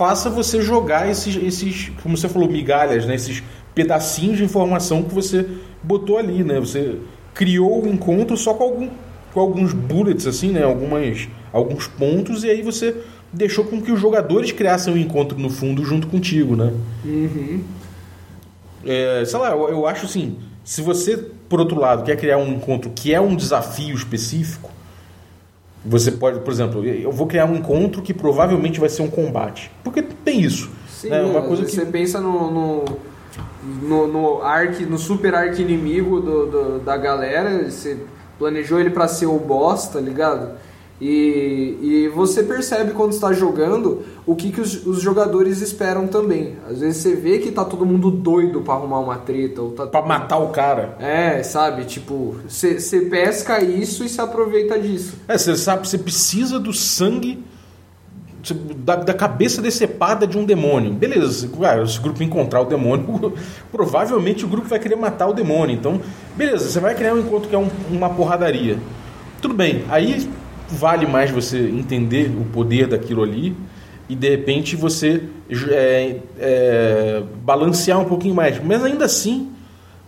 faça 0.00 0.30
você 0.30 0.62
jogar 0.62 1.10
esses, 1.10 1.36
esses 1.36 1.92
como 2.02 2.16
você 2.16 2.26
falou, 2.26 2.48
migalhas, 2.48 3.04
né? 3.04 3.16
Esses 3.16 3.42
pedacinhos 3.74 4.38
de 4.38 4.44
informação 4.44 5.02
que 5.02 5.14
você 5.14 5.46
botou 5.82 6.16
ali, 6.16 6.42
né? 6.42 6.58
Você 6.58 6.96
criou 7.34 7.84
o 7.84 7.86
encontro 7.86 8.34
só 8.34 8.54
com, 8.54 8.64
algum, 8.64 8.88
com 9.34 9.40
alguns 9.40 9.74
bullets, 9.74 10.26
assim, 10.26 10.52
né? 10.52 10.64
Algumas 10.64 11.28
alguns 11.52 11.86
pontos 11.86 12.44
e 12.44 12.48
aí 12.48 12.62
você 12.62 12.96
deixou 13.30 13.66
com 13.66 13.82
que 13.82 13.92
os 13.92 14.00
jogadores 14.00 14.50
criassem 14.52 14.94
um 14.94 14.96
encontro 14.96 15.38
no 15.38 15.50
fundo 15.50 15.84
junto 15.84 16.06
contigo, 16.06 16.56
né? 16.56 16.72
Uhum. 17.04 17.62
É, 18.86 19.22
sei 19.26 19.38
lá, 19.38 19.50
eu, 19.50 19.68
eu 19.68 19.86
acho 19.86 20.06
assim, 20.06 20.38
se 20.64 20.80
você, 20.80 21.18
por 21.46 21.60
outro 21.60 21.78
lado, 21.78 22.04
quer 22.04 22.16
criar 22.16 22.38
um 22.38 22.54
encontro 22.54 22.90
que 22.94 23.12
é 23.12 23.20
um 23.20 23.36
desafio 23.36 23.94
específico, 23.94 24.70
você 25.84 26.12
pode, 26.12 26.40
por 26.40 26.52
exemplo, 26.52 26.84
eu 26.84 27.10
vou 27.10 27.26
criar 27.26 27.46
um 27.46 27.56
encontro 27.56 28.02
que 28.02 28.12
provavelmente 28.12 28.78
vai 28.78 28.88
ser 28.88 29.02
um 29.02 29.08
combate. 29.08 29.70
Porque 29.82 30.02
tem 30.02 30.40
isso. 30.40 30.70
Sim, 30.88 31.08
né? 31.08 31.22
Uma 31.22 31.42
coisa 31.42 31.64
você 31.64 31.84
que... 31.84 31.90
pensa 31.90 32.20
no, 32.20 32.50
no, 32.50 32.84
no, 33.82 34.06
no, 34.06 34.42
arc, 34.42 34.80
no 34.80 34.98
super 34.98 35.34
arc 35.34 35.58
inimigo 35.58 36.20
do, 36.20 36.46
do, 36.46 36.78
da 36.80 36.96
galera, 36.96 37.70
você 37.70 37.96
planejou 38.38 38.78
ele 38.78 38.90
para 38.90 39.08
ser 39.08 39.26
o 39.26 39.38
boss, 39.38 39.88
tá 39.88 40.00
ligado? 40.00 40.52
E, 41.00 41.78
e 41.80 42.08
você 42.14 42.42
percebe 42.42 42.92
quando 42.92 43.12
está 43.12 43.32
jogando 43.32 44.02
o 44.26 44.36
que, 44.36 44.52
que 44.52 44.60
os, 44.60 44.86
os, 44.86 45.00
jogadores 45.00 45.62
esperam 45.62 46.06
também. 46.06 46.56
Às 46.68 46.80
vezes 46.80 46.98
você 46.98 47.14
vê 47.14 47.38
que 47.38 47.50
tá 47.50 47.64
todo 47.64 47.86
mundo 47.86 48.10
doido 48.10 48.60
para 48.60 48.74
arrumar 48.74 49.00
uma 49.00 49.16
treta. 49.16 49.62
Ou 49.62 49.70
tá 49.72 49.86
pra 49.86 50.02
matar 50.02 50.36
o 50.38 50.48
cara. 50.48 50.96
É, 51.00 51.42
sabe? 51.42 51.84
Tipo, 51.86 52.36
você 52.46 53.00
pesca 53.10 53.64
isso 53.64 54.04
e 54.04 54.10
se 54.10 54.20
aproveita 54.20 54.78
disso. 54.78 55.16
É, 55.26 55.38
você 55.38 55.56
sabe, 55.56 55.88
você 55.88 55.96
precisa 55.96 56.60
do 56.60 56.72
sangue 56.72 57.42
da, 58.76 58.96
da, 58.96 59.14
cabeça 59.14 59.60
decepada 59.62 60.26
de 60.26 60.36
um 60.36 60.44
demônio. 60.44 60.92
Beleza, 60.92 61.30
se, 61.30 61.50
ah, 61.64 61.86
se 61.86 61.98
o 61.98 62.02
grupo 62.02 62.22
encontrar 62.22 62.60
o 62.60 62.64
demônio, 62.64 63.32
provavelmente 63.70 64.44
o 64.44 64.48
grupo 64.48 64.68
vai 64.68 64.78
querer 64.78 64.96
matar 64.96 65.28
o 65.28 65.32
demônio. 65.32 65.74
Então, 65.74 66.00
beleza, 66.36 66.68
você 66.68 66.80
vai 66.80 66.94
criar 66.94 67.14
um 67.14 67.20
encontro 67.20 67.48
que 67.48 67.54
é 67.54 67.58
um, 67.58 67.68
uma 67.90 68.10
porradaria. 68.10 68.78
Tudo 69.40 69.54
bem, 69.54 69.84
aí 69.88 70.28
vale 70.70 71.06
mais 71.06 71.30
você 71.30 71.58
entender 71.58 72.30
o 72.30 72.44
poder 72.44 72.86
daquilo 72.86 73.22
ali 73.22 73.56
e 74.08 74.14
de 74.14 74.28
repente 74.28 74.74
você 74.76 75.22
é, 75.70 76.16
é, 76.38 77.22
balancear 77.44 78.00
um 78.00 78.04
pouquinho 78.04 78.34
mais. 78.34 78.62
Mas 78.62 78.84
ainda 78.84 79.04
assim, 79.04 79.50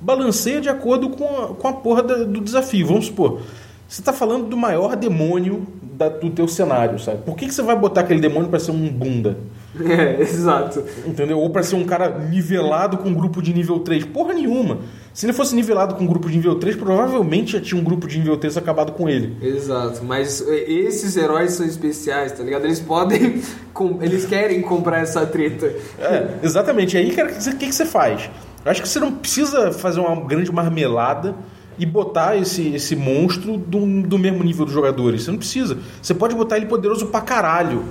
balanceia 0.00 0.60
de 0.60 0.68
acordo 0.68 1.10
com 1.10 1.24
a, 1.24 1.48
com 1.48 1.68
a 1.68 1.72
porra 1.72 2.02
da, 2.02 2.16
do 2.24 2.40
desafio. 2.40 2.86
Vamos 2.86 3.06
supor, 3.06 3.40
você 3.88 4.00
está 4.00 4.12
falando 4.12 4.46
do 4.46 4.56
maior 4.56 4.96
demônio 4.96 5.66
da, 5.82 6.08
do 6.08 6.30
teu 6.30 6.48
cenário, 6.48 6.98
sabe? 6.98 7.18
Por 7.18 7.36
que, 7.36 7.46
que 7.46 7.54
você 7.54 7.62
vai 7.62 7.76
botar 7.76 8.00
aquele 8.00 8.20
demônio 8.20 8.48
para 8.48 8.58
ser 8.58 8.70
um 8.70 8.88
bunda? 8.88 9.38
É, 9.82 10.20
exato. 10.20 10.84
Entendeu? 11.06 11.38
Ou 11.38 11.48
para 11.48 11.62
ser 11.62 11.76
um 11.76 11.84
cara 11.84 12.18
nivelado 12.18 12.98
com 12.98 13.08
um 13.08 13.14
grupo 13.14 13.40
de 13.40 13.54
nível 13.54 13.78
3. 13.78 14.04
Porra 14.04 14.34
nenhuma. 14.34 14.80
Se 15.14 15.26
ele 15.26 15.32
fosse 15.32 15.54
nivelado 15.54 15.94
com 15.94 16.04
um 16.04 16.06
grupo 16.06 16.28
de 16.28 16.36
nível 16.36 16.54
3, 16.54 16.76
provavelmente 16.76 17.52
já 17.52 17.60
tinha 17.60 17.80
um 17.80 17.84
grupo 17.84 18.06
de 18.06 18.18
nível 18.18 18.36
3 18.36 18.56
acabado 18.56 18.92
com 18.92 19.08
ele. 19.08 19.36
Exato, 19.42 20.02
mas 20.04 20.46
é, 20.48 20.70
esses 20.70 21.16
heróis 21.16 21.52
são 21.52 21.66
especiais, 21.66 22.32
tá 22.32 22.42
ligado? 22.42 22.64
Eles 22.64 22.80
podem. 22.80 23.42
Eles 24.00 24.26
querem 24.26 24.62
comprar 24.62 25.00
essa 25.00 25.26
treta. 25.26 25.66
É, 25.98 26.38
exatamente. 26.42 26.96
E 26.96 27.00
aí, 27.00 27.10
cara, 27.10 27.32
o 27.32 27.56
que, 27.56 27.66
que 27.66 27.72
você 27.72 27.84
faz? 27.84 28.30
Eu 28.64 28.70
acho 28.70 28.80
que 28.80 28.88
você 28.88 29.00
não 29.00 29.12
precisa 29.12 29.72
fazer 29.72 29.98
uma 29.98 30.24
grande 30.24 30.52
marmelada 30.52 31.34
e 31.78 31.84
botar 31.84 32.36
esse, 32.36 32.68
esse 32.74 32.94
monstro 32.94 33.56
do, 33.56 34.02
do 34.02 34.18
mesmo 34.18 34.44
nível 34.44 34.64
dos 34.64 34.74
jogadores. 34.74 35.22
Você 35.22 35.30
não 35.30 35.38
precisa. 35.38 35.78
Você 36.00 36.14
pode 36.14 36.34
botar 36.34 36.56
ele 36.56 36.66
poderoso 36.66 37.06
pra 37.06 37.20
caralho. 37.20 37.84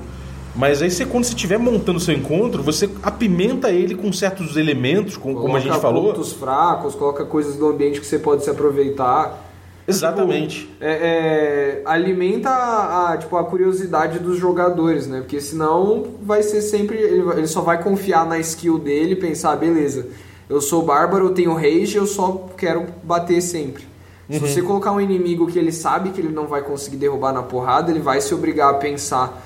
Mas 0.56 0.82
aí 0.82 0.92
você, 0.92 1.06
quando 1.06 1.24
você 1.24 1.34
estiver 1.34 1.58
montando 1.58 2.00
seu 2.00 2.14
encontro, 2.14 2.62
você 2.62 2.90
apimenta 3.02 3.72
ele 3.72 3.96
com 3.96 4.12
certos 4.12 4.58
elementos, 4.58 5.16
com, 5.16 5.34
como 5.34 5.56
a 5.56 5.60
gente 5.60 5.80
falou. 5.80 6.14
pontos 6.14 6.34
fracos, 6.34 6.94
coloca 6.94 7.24
coisas 7.26 7.56
do 7.56 7.68
ambiente 7.68 8.00
que 8.00 8.06
você 8.06 8.20
pode 8.20 8.44
se 8.44 8.50
aproveitar. 8.50 9.50
Exatamente. 9.88 10.60
Tipo, 10.60 10.74
é, 10.82 10.92
é, 10.92 11.82
alimenta 11.86 12.50
a, 12.50 13.14
a, 13.14 13.18
tipo, 13.18 13.36
a 13.36 13.44
curiosidade 13.44 14.20
dos 14.20 14.38
jogadores, 14.38 15.08
né? 15.08 15.20
Porque 15.22 15.40
senão 15.42 16.06
vai 16.22 16.44
ser 16.44 16.62
sempre. 16.62 16.98
Ele, 16.98 17.30
ele 17.32 17.48
só 17.48 17.62
vai 17.62 17.82
confiar 17.82 18.26
na 18.26 18.38
skill 18.40 18.78
dele 18.78 19.14
e 19.14 19.16
pensar, 19.16 19.56
beleza, 19.56 20.08
eu 20.50 20.62
sou 20.62 20.84
bárbaro, 20.84 21.28
eu 21.28 21.34
tenho 21.34 21.54
rage, 21.54 21.96
eu 21.96 22.06
só 22.06 22.50
quero 22.58 22.86
bater 23.04 23.42
sempre. 23.42 23.84
Uhum. 24.30 24.36
Se 24.36 24.40
você 24.40 24.62
colocar 24.62 24.92
um 24.92 25.02
inimigo 25.02 25.48
que 25.48 25.58
ele 25.58 25.72
sabe 25.72 26.12
que 26.12 26.22
ele 26.22 26.32
não 26.32 26.46
vai 26.46 26.62
conseguir 26.62 26.98
derrubar 26.98 27.34
na 27.34 27.42
porrada, 27.42 27.90
ele 27.90 28.00
vai 28.00 28.22
se 28.22 28.34
obrigar 28.34 28.70
a 28.70 28.74
pensar 28.76 29.42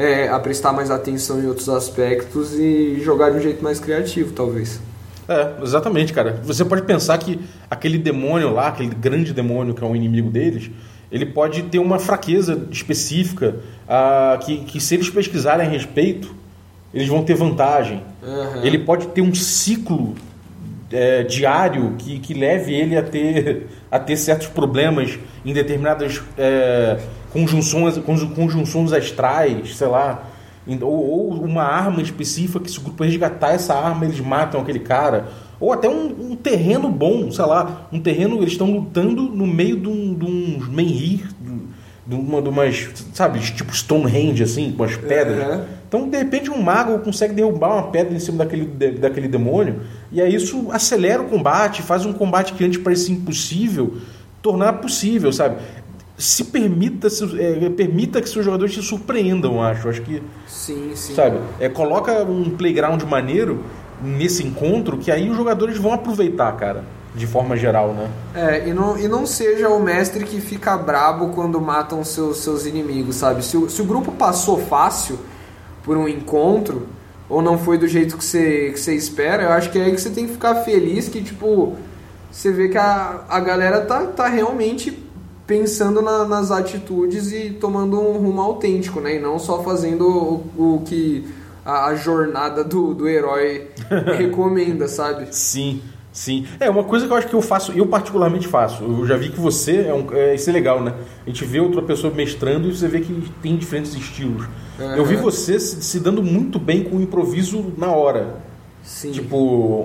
é, 0.00 0.28
a 0.28 0.38
prestar 0.40 0.72
mais 0.72 0.90
atenção 0.90 1.42
em 1.42 1.46
outros 1.46 1.68
aspectos 1.68 2.54
e 2.54 2.98
jogar 3.04 3.30
de 3.30 3.36
um 3.36 3.40
jeito 3.40 3.62
mais 3.62 3.78
criativo, 3.78 4.32
talvez. 4.32 4.80
É, 5.28 5.62
exatamente, 5.62 6.10
cara. 6.14 6.40
Você 6.42 6.64
pode 6.64 6.82
pensar 6.82 7.18
que 7.18 7.38
aquele 7.70 7.98
demônio 7.98 8.50
lá, 8.50 8.68
aquele 8.68 8.94
grande 8.94 9.34
demônio 9.34 9.74
que 9.74 9.84
é 9.84 9.86
um 9.86 9.94
inimigo 9.94 10.30
deles, 10.30 10.70
ele 11.12 11.26
pode 11.26 11.64
ter 11.64 11.78
uma 11.78 11.98
fraqueza 11.98 12.66
específica 12.70 13.56
uh, 13.86 14.38
que, 14.38 14.64
que, 14.64 14.80
se 14.80 14.94
eles 14.94 15.10
pesquisarem 15.10 15.66
a 15.66 15.68
respeito, 15.68 16.34
eles 16.94 17.06
vão 17.06 17.22
ter 17.22 17.34
vantagem. 17.34 18.02
Uhum. 18.22 18.64
Ele 18.64 18.78
pode 18.78 19.08
ter 19.08 19.20
um 19.20 19.34
ciclo 19.34 20.14
é, 20.92 21.22
diário 21.22 21.94
que, 21.98 22.18
que 22.18 22.34
leve 22.34 22.74
ele 22.74 22.96
a 22.96 23.02
ter, 23.02 23.66
a 23.90 23.98
ter 23.98 24.16
certos 24.16 24.48
problemas 24.48 25.18
em 25.44 25.52
determinadas 25.52 26.22
é, 26.36 26.98
conjunções, 27.32 27.98
conjunções 27.98 28.92
astrais, 28.92 29.76
sei 29.76 29.86
lá. 29.86 30.24
Ou, 30.82 30.88
ou, 30.88 31.44
uma 31.44 31.62
arma 31.62 32.02
específica 32.02 32.60
que 32.60 32.70
se 32.70 32.78
o 32.78 32.82
grupo 32.82 33.02
resgatar 33.02 33.52
essa 33.52 33.74
arma, 33.74 34.04
eles 34.04 34.20
matam 34.20 34.60
aquele 34.60 34.78
cara. 34.78 35.28
Ou 35.58 35.72
até 35.72 35.88
um, 35.88 36.32
um 36.32 36.36
terreno 36.36 36.88
bom, 36.88 37.30
sei 37.30 37.44
lá, 37.44 37.88
um 37.92 38.00
terreno, 38.00 38.36
eles 38.36 38.52
estão 38.52 38.70
lutando 38.70 39.22
no 39.22 39.46
meio 39.46 39.76
de, 39.76 39.88
um, 39.88 40.14
de 40.14 40.70
menhir, 40.70 41.28
de, 42.06 42.14
uma, 42.14 42.40
de 42.40 42.48
umas, 42.48 42.88
sabe, 43.12 43.40
tipo 43.40 43.74
Stonehenge, 43.74 44.42
assim, 44.42 44.72
com 44.72 44.84
as 44.84 44.96
pedras. 44.96 45.58
Uhum. 45.58 45.79
Então, 45.90 46.08
de 46.08 46.16
repente, 46.16 46.48
um 46.48 46.62
mago 46.62 46.96
consegue 47.00 47.34
derrubar 47.34 47.72
uma 47.72 47.90
pedra 47.90 48.14
em 48.14 48.20
cima 48.20 48.38
daquele, 48.44 48.64
daquele 48.64 49.26
demônio, 49.26 49.80
e 50.12 50.22
aí 50.22 50.32
isso 50.32 50.68
acelera 50.70 51.20
o 51.20 51.24
combate, 51.24 51.82
faz 51.82 52.06
um 52.06 52.12
combate 52.12 52.52
que 52.52 52.64
antes 52.64 52.80
parecia 52.80 53.12
impossível, 53.12 53.96
tornar 54.40 54.74
possível, 54.74 55.32
sabe? 55.32 55.56
se 56.16 56.44
permita, 56.44 57.10
se, 57.10 57.24
é, 57.40 57.68
permita 57.70 58.20
que 58.20 58.28
seus 58.28 58.44
jogadores 58.44 58.72
te 58.72 58.82
surpreendam, 58.82 59.60
acho. 59.60 59.88
Acho 59.88 60.02
que. 60.02 60.22
Sim, 60.46 60.92
sim. 60.94 61.14
Sabe? 61.14 61.40
É, 61.58 61.68
coloca 61.68 62.22
um 62.22 62.50
playground 62.50 63.02
maneiro 63.02 63.64
nesse 64.00 64.46
encontro 64.46 64.96
que 64.98 65.10
aí 65.10 65.28
os 65.28 65.36
jogadores 65.36 65.76
vão 65.76 65.92
aproveitar, 65.92 66.52
cara. 66.52 66.84
De 67.16 67.26
forma 67.26 67.56
geral, 67.56 67.92
né? 67.94 68.08
É, 68.32 68.68
e 68.68 68.72
não, 68.72 68.96
e 68.96 69.08
não 69.08 69.26
seja 69.26 69.68
o 69.68 69.82
mestre 69.82 70.24
que 70.24 70.40
fica 70.40 70.76
brabo 70.76 71.30
quando 71.30 71.60
matam 71.60 72.04
seus, 72.04 72.36
seus 72.36 72.66
inimigos, 72.66 73.16
sabe? 73.16 73.44
Se 73.44 73.56
o, 73.56 73.68
se 73.68 73.82
o 73.82 73.84
grupo 73.84 74.12
passou 74.12 74.58
fácil 74.58 75.18
por 75.90 75.96
um 75.96 76.06
encontro, 76.06 76.86
ou 77.28 77.42
não 77.42 77.58
foi 77.58 77.76
do 77.76 77.88
jeito 77.88 78.16
que 78.16 78.24
você, 78.24 78.70
que 78.70 78.78
você 78.78 78.94
espera, 78.94 79.42
eu 79.42 79.50
acho 79.50 79.72
que 79.72 79.78
é 79.80 79.86
aí 79.86 79.92
que 79.92 80.00
você 80.00 80.10
tem 80.10 80.24
que 80.24 80.34
ficar 80.34 80.54
feliz 80.62 81.08
que, 81.08 81.20
tipo, 81.20 81.74
você 82.30 82.52
vê 82.52 82.68
que 82.68 82.78
a, 82.78 83.24
a 83.28 83.40
galera 83.40 83.80
tá, 83.80 84.04
tá 84.04 84.28
realmente 84.28 84.96
pensando 85.48 86.00
na, 86.00 86.24
nas 86.24 86.52
atitudes 86.52 87.32
e 87.32 87.50
tomando 87.50 88.00
um 88.00 88.18
rumo 88.18 88.40
autêntico, 88.40 89.00
né? 89.00 89.16
E 89.16 89.18
não 89.18 89.36
só 89.36 89.64
fazendo 89.64 90.06
o, 90.56 90.76
o 90.76 90.82
que 90.86 91.26
a, 91.64 91.86
a, 91.86 91.96
jornada 91.96 92.62
do, 92.62 92.94
do 92.94 93.08
herói 93.08 93.66
recomenda, 94.16 94.86
sabe? 94.86 95.34
Sim. 95.34 95.82
Sim. 96.12 96.46
É, 96.58 96.68
uma 96.68 96.82
coisa 96.82 97.06
que 97.06 97.12
eu 97.12 97.16
acho 97.16 97.28
que 97.28 97.34
eu 97.34 97.42
faço, 97.42 97.72
eu 97.72 97.86
particularmente 97.86 98.48
faço. 98.48 98.82
Eu 98.82 99.06
já 99.06 99.16
vi 99.16 99.30
que 99.30 99.38
você 99.38 99.86
é 99.88 99.94
um. 99.94 100.06
É, 100.12 100.34
isso 100.34 100.50
é 100.50 100.52
legal, 100.52 100.82
né? 100.82 100.94
A 101.24 101.30
gente 101.30 101.44
vê 101.44 101.60
outra 101.60 101.80
pessoa 101.82 102.12
mestrando 102.12 102.68
e 102.68 102.76
você 102.76 102.88
vê 102.88 103.00
que 103.00 103.30
tem 103.40 103.56
diferentes 103.56 103.94
estilos. 103.94 104.46
Uhum. 104.78 104.96
Eu 104.96 105.04
vi 105.04 105.16
você 105.16 105.58
se, 105.60 105.82
se, 105.82 106.00
dando 106.00 106.22
muito 106.22 106.58
bem 106.58 106.82
com 106.82 106.96
o 106.96 107.00
improviso 107.00 107.72
na 107.76 107.92
hora. 107.92 108.36
Sim. 108.82 109.12
Tipo, 109.12 109.36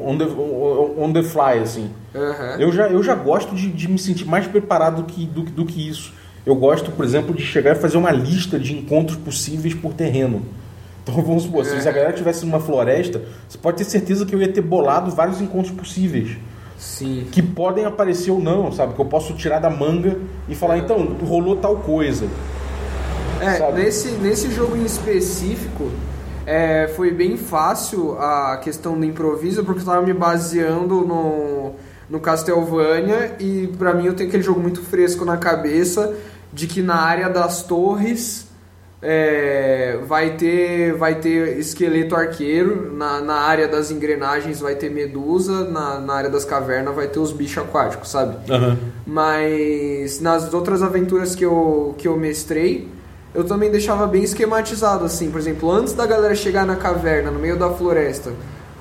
on 0.06 0.18
the, 0.18 0.26
on 0.26 1.14
the 1.14 1.22
fly, 1.22 1.60
assim. 1.62 1.92
Uhum. 2.14 2.60
Eu, 2.60 2.72
já, 2.72 2.88
eu 2.88 3.04
já 3.04 3.14
gosto 3.14 3.54
de, 3.54 3.70
de 3.70 3.88
me 3.88 4.00
sentir 4.00 4.26
mais 4.26 4.48
preparado 4.48 5.04
do 5.04 5.04
que, 5.04 5.26
do, 5.26 5.44
do 5.44 5.66
que 5.66 5.88
isso. 5.88 6.14
Eu 6.46 6.56
gosto, 6.56 6.92
por 6.92 7.04
exemplo, 7.04 7.36
de 7.36 7.44
chegar 7.44 7.76
e 7.76 7.80
fazer 7.80 7.98
uma 7.98 8.12
lista 8.12 8.58
de 8.58 8.74
encontros 8.74 9.18
possíveis 9.18 9.74
por 9.74 9.94
terreno. 9.94 10.44
Então 11.06 11.22
vamos 11.22 11.44
supor, 11.44 11.64
se 11.64 11.88
a 11.88 11.92
galera 11.92 12.12
tivesse 12.14 12.44
numa 12.48 12.60
floresta, 12.60 13.22
você 13.48 13.60
pode 13.60 13.78
ter 13.78 13.84
certeza 13.84 14.26
que 14.26 14.34
eu 14.34 14.42
ia 14.42 14.52
ter 14.52 14.62
bolado 14.62 15.12
vários 15.12 15.40
encontros 15.40 15.72
possíveis. 15.72 16.36
Sim. 16.80 17.28
Que 17.32 17.44
podem 17.44 17.86
aparecer 17.86 18.32
ou 18.32 18.40
não, 18.40 18.72
sabe? 18.72 18.96
Que 18.96 19.00
eu 19.00 19.06
posso 19.06 19.34
tirar 19.36 19.60
da 19.60 19.70
manga 19.70 20.18
e 20.50 20.56
falar, 20.56 20.80
então, 20.80 21.16
rolou 21.24 21.58
tal 21.58 21.78
coisa. 21.78 22.28
É, 23.40 23.72
nesse, 23.74 24.14
nesse 24.14 24.50
jogo 24.50 24.76
em 24.76 24.84
específico, 24.84 25.92
é, 26.44 26.88
foi 26.96 27.12
bem 27.12 27.38
fácil 27.38 28.18
a 28.20 28.58
questão 28.58 29.00
do 29.00 29.06
improviso, 29.06 29.64
porque 29.64 29.80
eu 29.80 29.84
estava 29.84 30.02
me 30.02 30.14
baseando 30.14 31.02
no, 31.02 31.74
no 32.10 32.20
Castlevania 32.20 33.36
e 33.40 33.68
para 33.78 33.94
mim 33.94 34.08
eu 34.08 34.16
tenho 34.16 34.30
aquele 34.30 34.44
jogo 34.44 34.60
muito 34.60 34.82
fresco 34.82 35.24
na 35.24 35.38
cabeça 35.38 36.16
de 36.52 36.66
que 36.66 36.82
na 36.82 36.96
área 36.96 37.30
das 37.30 37.62
torres 37.64 38.48
é, 39.02 39.75
vai 39.98 40.32
ter 40.32 40.94
vai 40.94 41.16
ter 41.16 41.58
esqueleto 41.58 42.16
arqueiro, 42.16 42.94
na, 42.94 43.22
na 43.22 43.36
área 43.36 43.68
das 43.68 43.92
engrenagens 43.92 44.60
vai 44.60 44.76
ter 44.76 44.90
medusa, 44.90 45.66
na, 45.66 46.00
na 46.00 46.14
área 46.14 46.30
das 46.30 46.46
cavernas 46.46 46.96
vai 46.96 47.08
ter 47.08 47.20
os 47.20 47.32
bichos 47.32 47.64
aquáticos, 47.64 48.10
sabe? 48.10 48.38
Uhum. 48.52 48.78
Mas 49.06 50.20
nas 50.20 50.54
outras 50.54 50.82
aventuras 50.82 51.36
que 51.36 51.46
eu, 51.46 51.96
que 51.98 52.08
eu 52.08 52.18
mestrei, 52.18 52.88
eu 53.34 53.44
também 53.44 53.70
deixava 53.70 54.08
bem 54.08 54.24
esquematizado, 54.24 55.04
assim. 55.04 55.30
Por 55.30 55.40
exemplo, 55.40 55.70
antes 55.70 55.94
da 55.94 56.06
galera 56.06 56.34
chegar 56.34 56.66
na 56.66 56.76
caverna, 56.76 57.30
no 57.30 57.40
meio 57.40 57.58
da 57.58 57.70
floresta, 57.70 58.32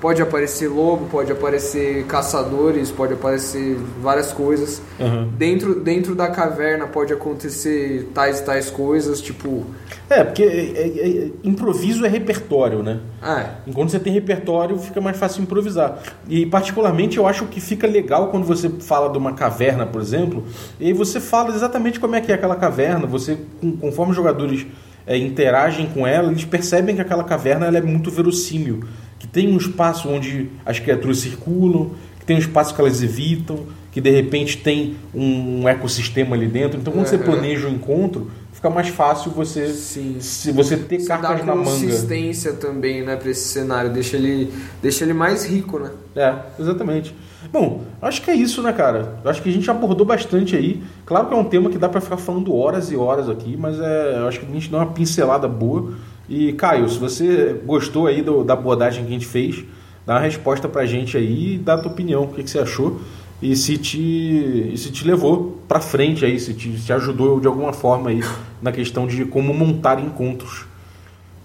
pode 0.05 0.21
aparecer 0.21 0.67
lobo, 0.67 1.07
pode 1.07 1.31
aparecer 1.31 2.05
caçadores, 2.05 2.91
pode 2.91 3.13
aparecer 3.13 3.75
várias 4.03 4.31
coisas. 4.31 4.79
Uhum. 4.99 5.29
Dentro, 5.35 5.79
dentro 5.79 6.13
da 6.13 6.27
caverna 6.27 6.85
pode 6.85 7.11
acontecer 7.11 8.07
tais 8.13 8.39
e 8.39 8.43
tais 8.45 8.69
coisas, 8.69 9.19
tipo. 9.19 9.65
É, 10.07 10.23
porque 10.23 10.43
é, 10.43 10.47
é, 10.47 11.07
é, 11.07 11.31
improviso 11.43 12.05
é 12.05 12.07
repertório, 12.07 12.83
né? 12.83 12.99
É. 13.19 13.47
Enquanto 13.65 13.89
você 13.89 13.97
tem 13.97 14.13
repertório, 14.13 14.77
fica 14.77 15.01
mais 15.01 15.17
fácil 15.17 15.41
improvisar. 15.41 15.97
E, 16.29 16.45
particularmente, 16.45 17.17
eu 17.17 17.25
acho 17.25 17.47
que 17.47 17.59
fica 17.59 17.87
legal 17.87 18.27
quando 18.27 18.45
você 18.45 18.69
fala 18.69 19.11
de 19.11 19.17
uma 19.17 19.33
caverna, 19.33 19.87
por 19.87 19.99
exemplo, 19.99 20.43
e 20.79 20.93
você 20.93 21.19
fala 21.19 21.49
exatamente 21.49 21.99
como 21.99 22.15
é 22.15 22.21
que 22.21 22.31
é 22.31 22.35
aquela 22.35 22.55
caverna, 22.55 23.07
você, 23.07 23.39
conforme 23.81 24.11
os 24.11 24.15
jogadores 24.15 24.67
é, 25.07 25.17
interagem 25.17 25.87
com 25.87 26.05
ela, 26.05 26.29
eles 26.31 26.45
percebem 26.45 26.93
que 26.93 27.01
aquela 27.01 27.23
caverna 27.23 27.65
ela 27.65 27.79
é 27.79 27.81
muito 27.81 28.11
verossímil 28.11 28.83
que 29.25 29.27
tem 29.27 29.51
um 29.51 29.57
espaço 29.57 30.07
onde 30.07 30.49
as 30.63 30.79
criaturas 30.79 31.17
circulam, 31.17 31.91
que 32.19 32.25
tem 32.25 32.35
um 32.35 32.39
espaço 32.39 32.75
que 32.75 32.79
elas 32.79 33.01
evitam, 33.01 33.65
que 33.91 33.99
de 33.99 34.11
repente 34.11 34.57
tem 34.57 34.97
um 35.13 35.67
ecossistema 35.67 36.35
ali 36.35 36.47
dentro. 36.47 36.79
Então, 36.79 36.93
quando 36.93 37.05
uhum. 37.05 37.09
você 37.09 37.17
planeja 37.17 37.67
o 37.67 37.71
encontro, 37.71 38.29
fica 38.53 38.69
mais 38.69 38.89
fácil 38.89 39.31
você 39.31 39.69
Sim. 39.69 40.17
se 40.19 40.51
você 40.51 40.77
ter 40.77 40.99
você 40.99 41.07
cartas 41.07 41.43
na 41.43 41.55
manga. 41.55 41.69
consistência 41.69 42.53
também, 42.53 43.03
né, 43.03 43.15
para 43.15 43.29
esse 43.29 43.47
cenário, 43.47 43.91
deixa 43.91 44.15
ele 44.15 44.51
deixa 44.81 45.03
ele 45.03 45.13
mais 45.13 45.45
rico, 45.45 45.79
né? 45.79 45.91
É, 46.15 46.35
exatamente. 46.59 47.15
Bom, 47.51 47.83
acho 48.01 48.21
que 48.21 48.29
é 48.29 48.35
isso, 48.35 48.61
né, 48.61 48.73
cara? 48.73 49.19
Acho 49.25 49.41
que 49.41 49.49
a 49.49 49.51
gente 49.51 49.69
abordou 49.71 50.05
bastante 50.05 50.55
aí. 50.55 50.83
Claro 51.05 51.27
que 51.27 51.33
é 51.33 51.37
um 51.37 51.43
tema 51.43 51.69
que 51.69 51.77
dá 51.77 51.89
para 51.89 52.01
ficar 52.01 52.17
falando 52.17 52.53
horas 52.53 52.91
e 52.91 52.95
horas 52.95 53.29
aqui, 53.29 53.55
mas 53.57 53.79
é, 53.79 54.17
acho 54.27 54.39
que 54.39 54.45
a 54.45 54.49
gente 54.49 54.69
deu 54.69 54.79
uma 54.79 54.87
pincelada 54.87 55.47
boa. 55.47 55.93
E, 56.27 56.53
Caio, 56.53 56.89
se 56.89 56.97
você 56.97 57.59
gostou 57.65 58.07
aí 58.07 58.21
do, 58.21 58.43
da 58.43 58.53
abordagem 58.53 59.03
que 59.03 59.09
a 59.09 59.13
gente 59.13 59.27
fez, 59.27 59.63
dá 60.05 60.15
uma 60.15 60.21
resposta 60.21 60.67
pra 60.67 60.85
gente 60.85 61.17
aí 61.17 61.55
e 61.55 61.57
dá 61.57 61.75
a 61.75 61.77
tua 61.77 61.91
opinião, 61.91 62.23
o 62.23 62.27
que, 62.27 62.43
que 62.43 62.49
você 62.49 62.59
achou 62.59 62.99
e 63.41 63.55
se 63.55 63.77
te, 63.77 64.71
e 64.73 64.77
se 64.77 64.91
te 64.91 65.05
levou 65.05 65.59
para 65.67 65.79
frente 65.79 66.25
aí, 66.25 66.39
se 66.39 66.53
te, 66.53 66.77
se 66.79 66.91
ajudou 66.93 67.39
de 67.39 67.47
alguma 67.47 67.73
forma 67.73 68.09
aí 68.09 68.21
na 68.61 68.71
questão 68.71 69.05
de 69.05 69.25
como 69.25 69.53
montar 69.53 69.99
encontros. 69.99 70.65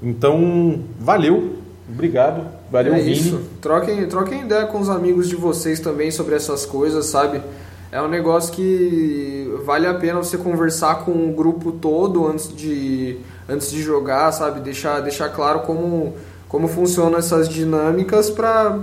Então, 0.02 0.80
valeu 0.98 1.60
Obrigado. 1.92 2.46
Valeu, 2.70 2.94
é 2.94 3.00
Vini. 3.00 3.12
Isso. 3.12 3.40
Troquem, 3.60 4.06
troquem 4.06 4.42
ideia 4.42 4.66
com 4.66 4.80
os 4.80 4.88
amigos 4.88 5.28
de 5.28 5.36
vocês 5.36 5.80
também 5.80 6.10
sobre 6.10 6.34
essas 6.34 6.64
coisas, 6.64 7.06
sabe? 7.06 7.42
É 7.92 8.00
um 8.00 8.08
negócio 8.08 8.52
que 8.52 9.52
vale 9.64 9.86
a 9.86 9.94
pena 9.94 10.18
você 10.18 10.38
conversar 10.38 11.04
com 11.04 11.10
o 11.10 11.32
grupo 11.32 11.72
todo 11.72 12.26
antes 12.26 12.54
de, 12.54 13.18
antes 13.48 13.70
de 13.70 13.82
jogar, 13.82 14.30
sabe? 14.32 14.60
Deixar, 14.60 15.00
deixar 15.00 15.28
claro 15.30 15.60
como, 15.60 16.14
como 16.48 16.68
funcionam 16.68 17.18
essas 17.18 17.48
dinâmicas 17.48 18.30
pra. 18.30 18.78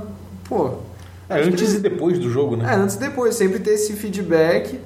Pô. 0.49 0.71
É, 1.29 1.41
antes 1.41 1.73
e 1.73 1.79
depois 1.79 2.19
do 2.19 2.29
jogo, 2.29 2.57
né? 2.57 2.73
É, 2.73 2.75
antes 2.75 2.95
e 2.95 2.99
depois, 2.99 3.35
sempre 3.35 3.59
ter 3.59 3.71
esse 3.71 3.93
feedback 3.93 4.79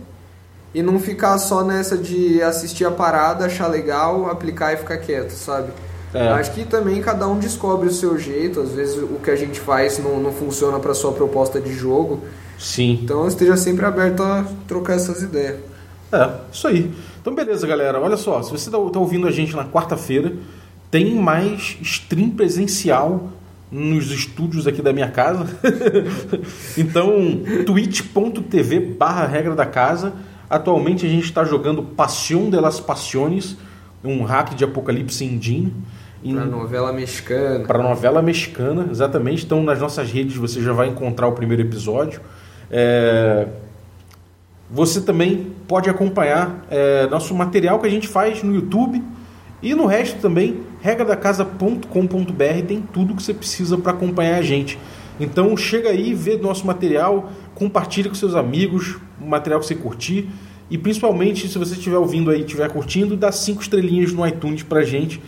e 0.74 0.82
não 0.84 1.00
ficar 1.00 1.38
só 1.38 1.64
nessa 1.64 1.98
de 1.98 2.42
assistir 2.44 2.86
a 2.86 2.92
parada, 2.92 3.46
achar 3.46 3.68
legal, 3.68 4.30
aplicar 4.30 4.74
e 4.74 4.78
ficar 4.78 4.98
quieto, 4.98 5.32
sabe? 5.32 5.72
É. 6.14 6.28
Acho 6.30 6.52
que 6.54 6.66
também 6.66 7.02
cada 7.02 7.28
um 7.28 7.40
descobre 7.40 7.88
o 7.88 7.92
seu 7.92 8.18
jeito, 8.18 8.60
às 8.60 8.72
vezes 8.72 8.98
o 8.98 9.20
que 9.24 9.32
a 9.32 9.36
gente 9.36 9.60
faz 9.60 9.98
não, 10.00 10.20
não 10.20 10.34
funciona 10.34 10.80
para 10.80 10.94
sua 10.94 11.14
proposta 11.14 11.60
de 11.60 11.74
jogo. 11.74 12.22
Sim. 12.60 13.00
Então 13.04 13.28
esteja 13.28 13.56
sempre 13.56 13.86
aberto 13.86 14.22
a 14.22 14.46
trocar 14.68 14.96
essas 14.96 15.22
ideias. 15.22 15.60
É, 16.12 16.30
isso 16.52 16.68
aí. 16.68 16.92
Então, 17.22 17.34
beleza, 17.34 17.66
galera. 17.66 18.00
Olha 18.00 18.18
só, 18.18 18.42
se 18.44 18.52
você 18.52 18.68
está 18.68 18.78
ouvindo 18.78 19.28
a 19.28 19.32
gente 19.32 19.56
na 19.56 19.64
quarta-feira, 19.64 20.34
tem 20.90 21.16
mais 21.16 21.78
stream 21.82 22.32
presencial 22.32 23.30
nos 23.72 24.12
estúdios 24.12 24.68
aqui 24.68 24.82
da 24.82 24.92
minha 24.92 25.10
casa. 25.10 25.46
então, 26.78 27.42
twitch.tv 27.66 28.80
barra 28.98 29.26
regra 29.26 29.56
da 29.56 29.66
casa. 29.66 30.14
Atualmente 30.50 31.06
a 31.06 31.10
gente 31.10 31.24
está 31.24 31.46
jogando 31.46 31.82
Passion 31.82 32.50
de 32.50 32.60
las 32.60 32.80
Passiones, 32.80 33.56
um 34.04 34.24
hack 34.24 34.54
de 34.54 34.66
Apocalipse 34.66 35.24
Indinho. 35.24 35.74
Pra 36.24 36.46
novela 36.46 36.94
mexicana. 36.94 37.66
Para 37.66 37.82
novela 37.82 38.22
mexicana, 38.22 38.88
exatamente. 38.92 39.46
Então, 39.46 39.64
nas 39.64 39.80
nossas 39.80 40.12
redes 40.12 40.36
você 40.36 40.62
já 40.62 40.74
vai 40.74 40.88
encontrar 40.88 41.28
o 41.28 41.32
primeiro 41.32 41.62
episódio. 41.64 42.22
É... 42.70 43.48
Você 44.70 45.02
também 45.02 45.52
pode 45.68 45.90
acompanhar 45.90 46.66
é, 46.70 47.06
nosso 47.08 47.36
material 47.36 47.78
que 47.80 47.88
a 47.88 47.90
gente 47.90 48.08
faz 48.08 48.42
no 48.42 48.56
YouTube 48.56 49.04
e 49.62 49.76
no 49.76 49.86
resto 49.86 50.20
também, 50.20 50.62
regradacasa.com.br 50.82 52.66
tem 52.66 52.82
tudo 52.82 53.14
que 53.14 53.22
você 53.22 53.34
precisa 53.34 53.78
para 53.78 53.92
acompanhar 53.92 54.38
a 54.38 54.42
gente. 54.42 54.80
Então 55.20 55.56
chega 55.58 55.90
aí, 55.90 56.14
vê 56.14 56.38
nosso 56.38 56.66
material, 56.66 57.30
compartilha 57.54 58.10
com 58.10 58.16
seus 58.16 58.34
amigos, 58.34 58.98
o 59.20 59.26
material 59.28 59.60
que 59.60 59.68
você 59.68 59.76
curtir 59.76 60.30
e 60.70 60.78
principalmente 60.78 61.50
se 61.50 61.60
você 61.60 61.74
estiver 61.74 61.98
ouvindo 61.98 62.32
aí, 62.32 62.40
estiver 62.40 62.72
curtindo, 62.72 63.18
dá 63.18 63.32
cinco 63.32 63.62
estrelinhas 63.62 64.14
no 64.14 64.26
iTunes 64.26 64.64
pra 64.64 64.84
gente, 64.84 65.22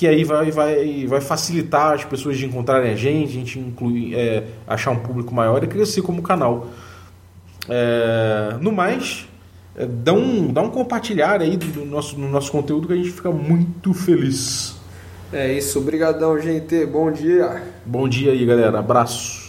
que 0.00 0.08
aí 0.08 0.24
vai, 0.24 0.50
vai, 0.50 1.06
vai 1.06 1.20
facilitar 1.20 1.92
as 1.92 2.06
pessoas 2.06 2.38
de 2.38 2.46
encontrarem 2.46 2.90
a 2.90 2.96
gente, 2.96 3.28
a 3.28 3.32
gente 3.32 3.58
incluir, 3.58 4.14
é, 4.14 4.44
achar 4.66 4.92
um 4.92 4.96
público 4.96 5.34
maior 5.34 5.62
e 5.62 5.66
crescer 5.66 6.00
como 6.00 6.22
canal. 6.22 6.68
É, 7.68 8.56
no 8.62 8.72
mais, 8.72 9.28
é, 9.76 9.84
dá, 9.84 10.14
um, 10.14 10.50
dá 10.50 10.62
um 10.62 10.70
compartilhar 10.70 11.42
aí 11.42 11.54
do, 11.54 11.66
do 11.66 11.84
nosso, 11.84 12.18
no 12.18 12.30
nosso 12.30 12.50
conteúdo 12.50 12.86
que 12.86 12.94
a 12.94 12.96
gente 12.96 13.10
fica 13.10 13.30
muito 13.30 13.92
feliz. 13.92 14.74
É 15.30 15.52
isso, 15.52 15.78
obrigadão, 15.78 16.40
gente. 16.40 16.86
Bom 16.86 17.12
dia. 17.12 17.62
Bom 17.84 18.08
dia 18.08 18.32
aí, 18.32 18.46
galera. 18.46 18.78
Abraço. 18.78 19.39